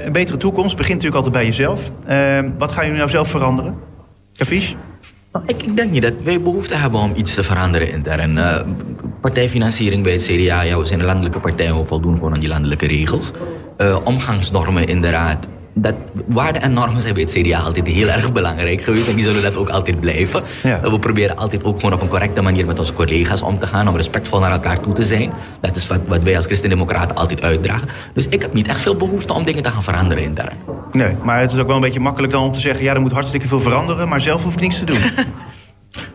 [0.04, 1.90] een betere toekomst begint natuurlijk altijd bij jezelf.
[2.58, 3.74] wat gaan jullie nou zelf veranderen?
[4.36, 4.76] Kavies?
[5.46, 8.36] Ik, ik, denk niet dat wij behoefte hebben om iets te veranderen intern.
[8.36, 8.60] Uh,
[9.20, 12.48] partijfinanciering bij het CDA, ja, we zijn een landelijke partij, we voldoen gewoon aan die
[12.48, 13.30] landelijke regels.
[13.78, 15.46] Uh, omgangsnormen in de raad.
[15.76, 15.94] Dat,
[16.26, 19.08] waarden en normen zijn bij het CDA altijd heel erg belangrijk geweest.
[19.08, 20.42] En die zullen dat ook altijd blijven.
[20.62, 20.80] Ja.
[20.84, 23.66] Uh, we proberen altijd ook gewoon op een correcte manier met onze collega's om te
[23.66, 23.88] gaan.
[23.88, 25.32] Om respectvol naar elkaar toe te zijn.
[25.60, 27.88] Dat is wat, wat wij als Christen-Democraten altijd uitdragen.
[28.14, 30.56] Dus ik heb niet echt veel behoefte om dingen te gaan veranderen intern.
[30.92, 32.84] Nee, maar het is ook wel een beetje makkelijk dan om te zeggen...
[32.84, 34.98] ja, er moet hartstikke veel veranderen, maar zelf hoef ik niets te doen.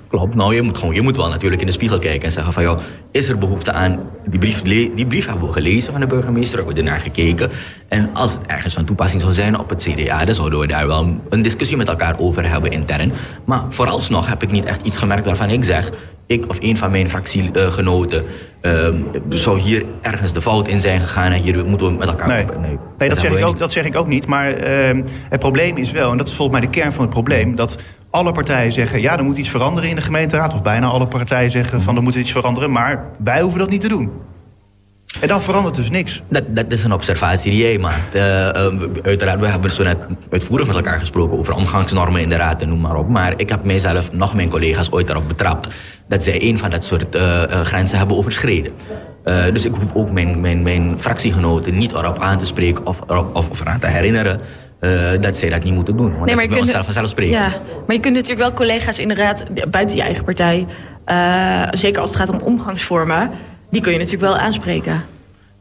[0.10, 2.53] Klopt, nou je moet, gewoon, je moet wel natuurlijk in de spiegel kijken en zeggen
[2.53, 2.64] van...
[2.64, 2.80] joh,
[3.12, 3.99] is er behoefte aan...
[4.26, 7.49] Die brief, die brief hebben we gelezen van de burgemeester, hebben we ernaar gekeken.
[7.88, 10.26] En als het ergens van toepassing zou zijn op het CDA...
[10.26, 13.12] dan zouden we daar wel een discussie met elkaar over hebben intern.
[13.45, 15.91] Maar vooralsnog heb ik niet echt iets gemerkt waarvan ik zeg...
[16.26, 18.24] ik of een van mijn fractiegenoten...
[18.62, 18.88] Uh,
[19.30, 21.32] zou hier ergens de fout in zijn gegaan...
[21.32, 22.28] en hier moeten we met elkaar...
[22.28, 24.28] Nee, nee, nee dat, zeg ik ook, dat zeg ik ook niet.
[24.28, 27.14] Maar uh, het probleem is wel, en dat is volgens mij de kern van het
[27.14, 27.55] probleem...
[27.55, 27.78] dat
[28.12, 30.53] alle partijen zeggen, ja, er moet iets veranderen in de gemeenteraad.
[30.53, 32.72] Of bijna alle partijen zeggen van er moet iets veranderen.
[32.72, 34.12] Maar wij hoeven dat niet te doen.
[35.20, 36.22] En dan verandert dus niks.
[36.28, 38.16] Dat, dat is een observatie die jij maakt.
[38.16, 38.22] Uh,
[39.03, 39.97] uiteraard, we hebben zo net
[40.30, 43.10] uitvoerig met elkaar gesproken over omgangsnormen in de raad en noem maar op.
[43.10, 45.68] Maar ik heb mijzelf, nog mijn collega's, ooit erop betrapt
[46.07, 48.72] dat zij een van dat soort uh, grenzen hebben overschreden.
[49.24, 53.01] dus ik hoef ook mijn, mijn, mijn fractiegenoten niet erop aan te spreken of,
[53.34, 54.39] of, of eraan te herinneren
[54.82, 56.11] uh, dat zij dat niet moeten doen.
[56.11, 57.38] Want nee, maar dat is bij onszelf vanzelfsprekend.
[57.38, 60.65] Ja, maar je kunt natuurlijk wel collega's in de raad buiten je eigen partij...
[61.07, 63.32] Uh, zeker als het gaat om omgangsvormen...
[63.71, 65.05] die kun je natuurlijk wel aanspreken.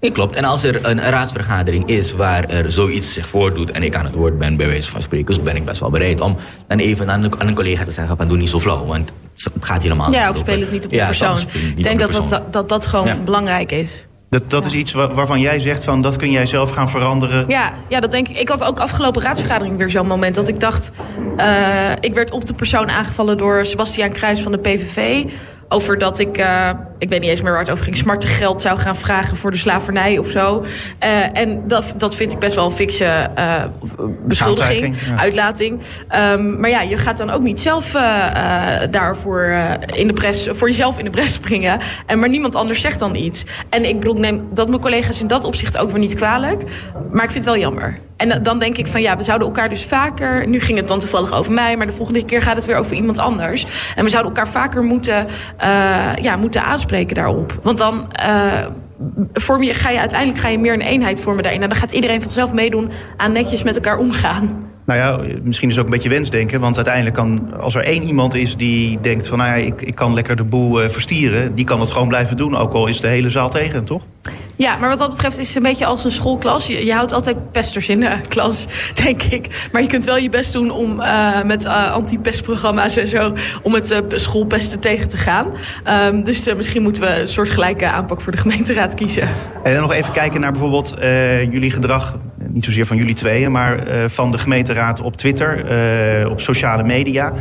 [0.01, 0.37] Nee, klopt.
[0.37, 3.71] En als er een raadsvergadering is waar er zoiets zich voordoet...
[3.71, 5.27] en ik aan het woord ben, bij wijze van spreken...
[5.27, 7.91] dus ben ik best wel bereid om dan even aan een, aan een collega te
[7.91, 8.17] zeggen...
[8.17, 10.73] van doe niet zo flauw, want het gaat helemaal ja, niet Ja, of speel het
[10.73, 11.39] niet op de ja, persoon.
[11.77, 13.17] Ik denk dat, dat, dat dat gewoon ja.
[13.25, 14.05] belangrijk is.
[14.31, 17.45] Dat, dat is iets waarvan jij zegt van dat kun jij zelf gaan veranderen.
[17.49, 18.37] Ja, ja dat denk ik.
[18.37, 20.91] Ik had ook afgelopen raadsvergadering weer zo'n moment dat ik dacht...
[21.39, 25.25] Uh, ik werd op de persoon aangevallen door Sebastiaan Kruis van de PVV
[25.69, 28.63] over dat ik, uh, ik weet niet eens meer waar het over ging, smarte geld
[28.63, 30.65] zou gaan vragen voor de slavernij of zo.
[31.05, 33.65] Uh, en dat, dat vind ik best wel een fikse uh,
[34.27, 35.17] beschuldiging, ja.
[35.17, 35.81] uitlating.
[36.33, 37.91] Um, maar ja, je gaat dan ook niet zelf
[38.91, 39.57] daarvoor
[39.95, 41.81] in de pres, voor jezelf in de pres springen.
[42.07, 43.45] En maar niemand anders zegt dan iets.
[43.69, 46.63] En ik bedoel, neem dat mijn collega's in dat opzicht ook weer niet kwalijk.
[47.11, 47.99] Maar ik vind het wel jammer.
[48.19, 50.49] En dan denk ik van ja, we zouden elkaar dus vaker.
[50.49, 52.97] Nu ging het dan toevallig over mij, maar de volgende keer gaat het weer over
[52.97, 53.67] iemand anders.
[53.97, 55.27] En we zouden elkaar vaker moeten,
[55.63, 57.59] uh, ja, moeten aanspreken daarop.
[57.63, 58.13] Want dan.
[58.27, 58.67] Uh,
[59.33, 61.63] vorm je, ga je uiteindelijk ga je meer een eenheid vormen daarin.
[61.63, 64.68] En dan gaat iedereen vanzelf meedoen aan netjes met elkaar omgaan.
[64.89, 66.61] Nou ja, misschien is het ook een beetje wensdenken.
[66.61, 69.39] Want uiteindelijk kan, als er één iemand is die denkt van...
[69.39, 71.55] nou ja, ik, ik kan lekker de boel uh, verstieren...
[71.55, 74.03] die kan het gewoon blijven doen, ook al is de hele zaal tegen, toch?
[74.57, 76.67] Ja, maar wat dat betreft is het een beetje als een schoolklas.
[76.67, 79.69] Je, je houdt altijd pesters in de klas, denk ik.
[79.73, 83.33] Maar je kunt wel je best doen om uh, met uh, anti-pestprogramma's en zo...
[83.63, 85.47] om het uh, schoolpesten tegen te gaan.
[86.13, 89.29] Um, dus misschien moeten we een soort gelijke aanpak voor de gemeenteraad kiezen.
[89.63, 90.95] En dan nog even kijken naar bijvoorbeeld
[91.51, 92.17] jullie gedrag
[92.53, 95.65] niet zozeer van jullie tweeën, maar uh, van de gemeenteraad op Twitter,
[96.23, 97.33] uh, op sociale media.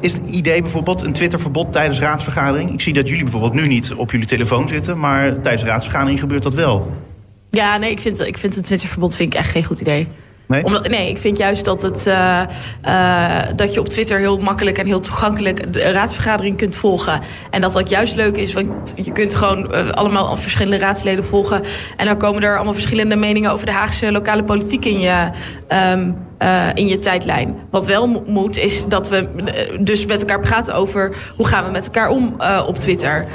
[0.00, 2.72] Is het idee bijvoorbeeld een Twitterverbod tijdens raadsvergadering?
[2.72, 6.42] Ik zie dat jullie bijvoorbeeld nu niet op jullie telefoon zitten, maar tijdens raadsvergadering gebeurt
[6.42, 6.88] dat wel.
[7.50, 10.08] Ja, nee, ik vind, ik vind een Twitterverbod vind ik echt geen goed idee.
[10.50, 10.64] Nee?
[10.64, 12.42] Omdat, nee, ik vind juist dat, het, uh,
[12.86, 17.20] uh, dat je op Twitter heel makkelijk en heel toegankelijk de raadsvergadering kunt volgen.
[17.50, 21.62] En dat dat juist leuk is, want je kunt gewoon uh, allemaal verschillende raadsleden volgen.
[21.96, 25.30] En dan komen er allemaal verschillende meningen over de Haagse lokale politiek in je,
[25.68, 27.56] um, uh, in je tijdlijn.
[27.70, 29.28] Wat wel moet, is dat we
[29.80, 33.26] dus met elkaar praten over hoe gaan we met elkaar om uh, op Twitter.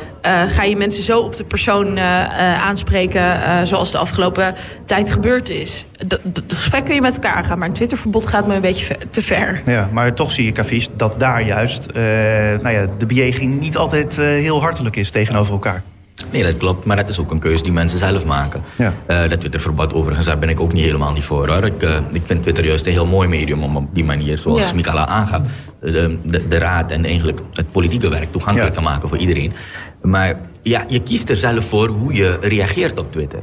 [0.48, 5.86] Ga je mensen zo op de persoon aanspreken zoals de afgelopen tijd gebeurd is.
[6.06, 9.22] Dat gesprek kun je met elkaar aangaan, maar een Twitterverbod gaat me een beetje te
[9.22, 9.62] ver.
[9.66, 14.18] Ja, maar toch zie je, Cavies, dat daar juist nou ja, de bejeging niet altijd
[14.18, 15.84] heel hartelijk is tegenover elkaar.
[16.32, 16.86] Nee, dat klopt.
[16.86, 18.62] Maar dat is ook een keuze die mensen zelf maken.
[18.76, 18.94] Ja.
[19.08, 21.48] Uh, dat Twitterverbod overigens, daar ben ik ook niet helemaal niet voor.
[21.48, 21.64] Hoor.
[21.64, 24.68] Ik, uh, ik vind Twitter juist een heel mooi medium om op die manier, zoals
[24.68, 24.74] ja.
[24.74, 25.42] Mikala aangaf...
[25.82, 28.80] De, de, de, raad en eigenlijk het politieke werk toegankelijk ja.
[28.80, 29.54] te maken voor iedereen.
[30.02, 33.40] Maar ja, je kiest er zelf voor hoe je reageert op Twitter.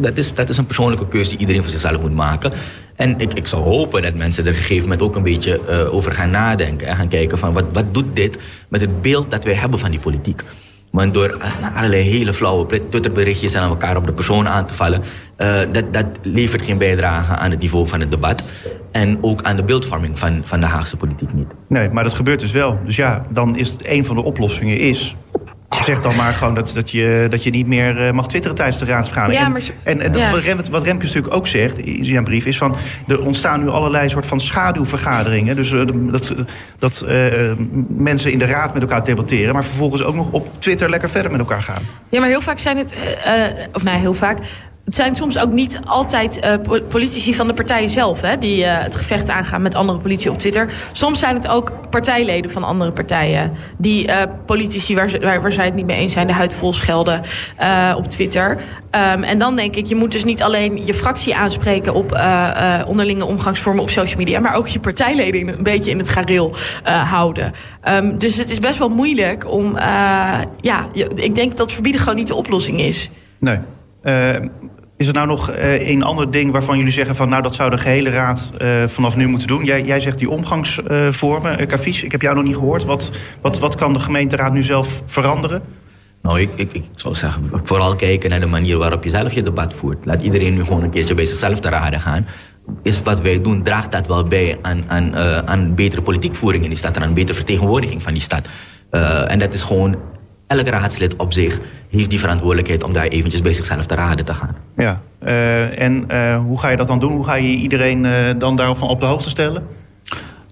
[0.00, 2.52] Dat is, dat is een persoonlijke keuze die iedereen voor zichzelf moet maken.
[2.96, 5.60] En ik, ik zou hopen dat mensen er op een gegeven moment ook een beetje
[5.68, 6.86] uh, over gaan nadenken.
[6.86, 8.38] En gaan kijken van wat, wat doet dit
[8.68, 10.42] met het beeld dat wij hebben van die politiek.
[10.94, 14.74] Want door uh, allerlei hele flauwe Twitterberichtjes en aan elkaar op de persoon aan te
[14.74, 15.02] vallen...
[15.38, 18.44] Uh, dat, dat levert geen bijdrage aan het niveau van het debat.
[18.92, 21.48] En ook aan de beeldvorming van, van de Haagse politiek niet.
[21.68, 22.78] Nee, maar dat gebeurt dus wel.
[22.84, 25.16] Dus ja, dan is het een van de oplossingen is
[25.82, 28.78] Zeg dan maar gewoon dat, dat, je, dat je niet meer uh, mag twitteren tijdens
[28.78, 29.42] de raadsvergadering.
[29.42, 29.62] Ja, maar...
[29.82, 30.56] En, en, en ja.
[30.56, 32.46] wat, wat Remkes natuurlijk ook zegt in zijn brief...
[32.46, 32.76] is van,
[33.08, 35.56] er ontstaan nu allerlei soort van schaduwvergaderingen.
[35.56, 36.34] Dus uh, dat,
[36.78, 37.26] dat uh,
[37.88, 39.54] mensen in de raad met elkaar debatteren...
[39.54, 41.82] maar vervolgens ook nog op Twitter lekker verder met elkaar gaan.
[42.08, 42.94] Ja, maar heel vaak zijn het...
[43.72, 44.38] of nee, heel vaak...
[44.84, 48.20] Het zijn soms ook niet altijd uh, politici van de partijen zelf...
[48.20, 50.72] Hè, die uh, het gevecht aangaan met andere politici op Twitter.
[50.92, 53.52] Soms zijn het ook partijleden van andere partijen...
[53.76, 56.26] die uh, politici waar, waar, waar, zij het niet mee eens zijn...
[56.26, 57.20] de huid vol schelden
[57.96, 58.50] op Twitter.
[58.50, 61.94] Um, en dan denk ik, je moet dus niet alleen je fractie aanspreken...
[61.94, 62.20] op
[62.86, 64.40] onderlinge omgangsvormen op social media...
[64.40, 67.52] maar ook je partijleden een beetje in het gareel houden.
[67.88, 69.76] Um, dus het is best wel moeilijk om...
[70.60, 73.10] ja, ik denk dat verbieden gewoon niet de oplossing is.
[73.38, 73.58] Nee.
[74.04, 74.30] Uh,
[74.96, 77.70] is er nou nog uh, een ander ding waarvan jullie zeggen van nou dat zou
[77.70, 79.64] de gehele raad uh, vanaf nu moeten doen?
[79.64, 82.84] Jij, jij zegt die omgangsvormen, Cavies, ik heb jou nog niet gehoord.
[82.84, 85.62] Wat, wat, wat kan de gemeenteraad nu zelf veranderen?
[86.22, 89.42] Nou, ik, ik, ik zou zeggen, vooral kijken naar de manier waarop je zelf je
[89.42, 90.06] debat voert.
[90.06, 92.26] Laat iedereen nu gewoon een keertje bij zichzelf te raden gaan.
[92.82, 96.78] Is wat wij doen, draagt dat wel bij aan, aan, aan betere politiekvoering in die
[96.78, 98.48] stad en aan betere vertegenwoordiging van die stad.
[99.28, 99.96] En dat is gewoon
[100.58, 104.34] elk raadslid op zich heeft die verantwoordelijkheid om daar eventjes bij zichzelf te raden te
[104.34, 104.56] gaan.
[104.76, 107.12] Ja, uh, en uh, hoe ga je dat dan doen?
[107.12, 109.66] Hoe ga je iedereen uh, dan daarvan op de hoogte stellen?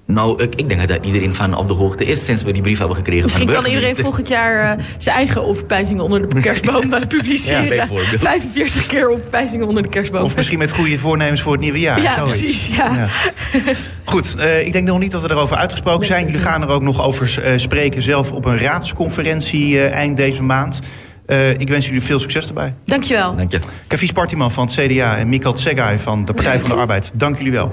[0.07, 2.79] Nou, ik, ik, denk dat iedereen van op de hoogte is sinds we die brief
[2.79, 6.41] hebben gekregen Misschien van de kan iedereen volgend jaar uh, zijn eigen overpijzingen onder de
[6.41, 7.75] kerstboom publiceren.
[7.75, 10.23] Ja, 45 keer overpijzingen onder de kerstboom.
[10.23, 12.03] Of misschien met goede voornemens voor het nieuwe jaar.
[12.03, 12.39] Ja, Zoiets.
[12.39, 12.77] precies.
[12.77, 12.93] Ja.
[12.93, 13.73] ja.
[14.05, 16.25] Goed, uh, ik denk nog niet dat we erover uitgesproken zijn.
[16.25, 20.81] Jullie gaan er ook nog over uh, spreken zelf op een raadsconferentie eind deze maand.
[21.27, 22.75] Uh, ik wens jullie veel succes erbij.
[22.85, 23.37] Dankjewel.
[23.37, 23.59] Dank je.
[23.89, 27.13] Cavies Partiman van het CDA en Mikkel Tsegai van de Partij van de Arbeid.
[27.15, 27.73] Dank jullie wel.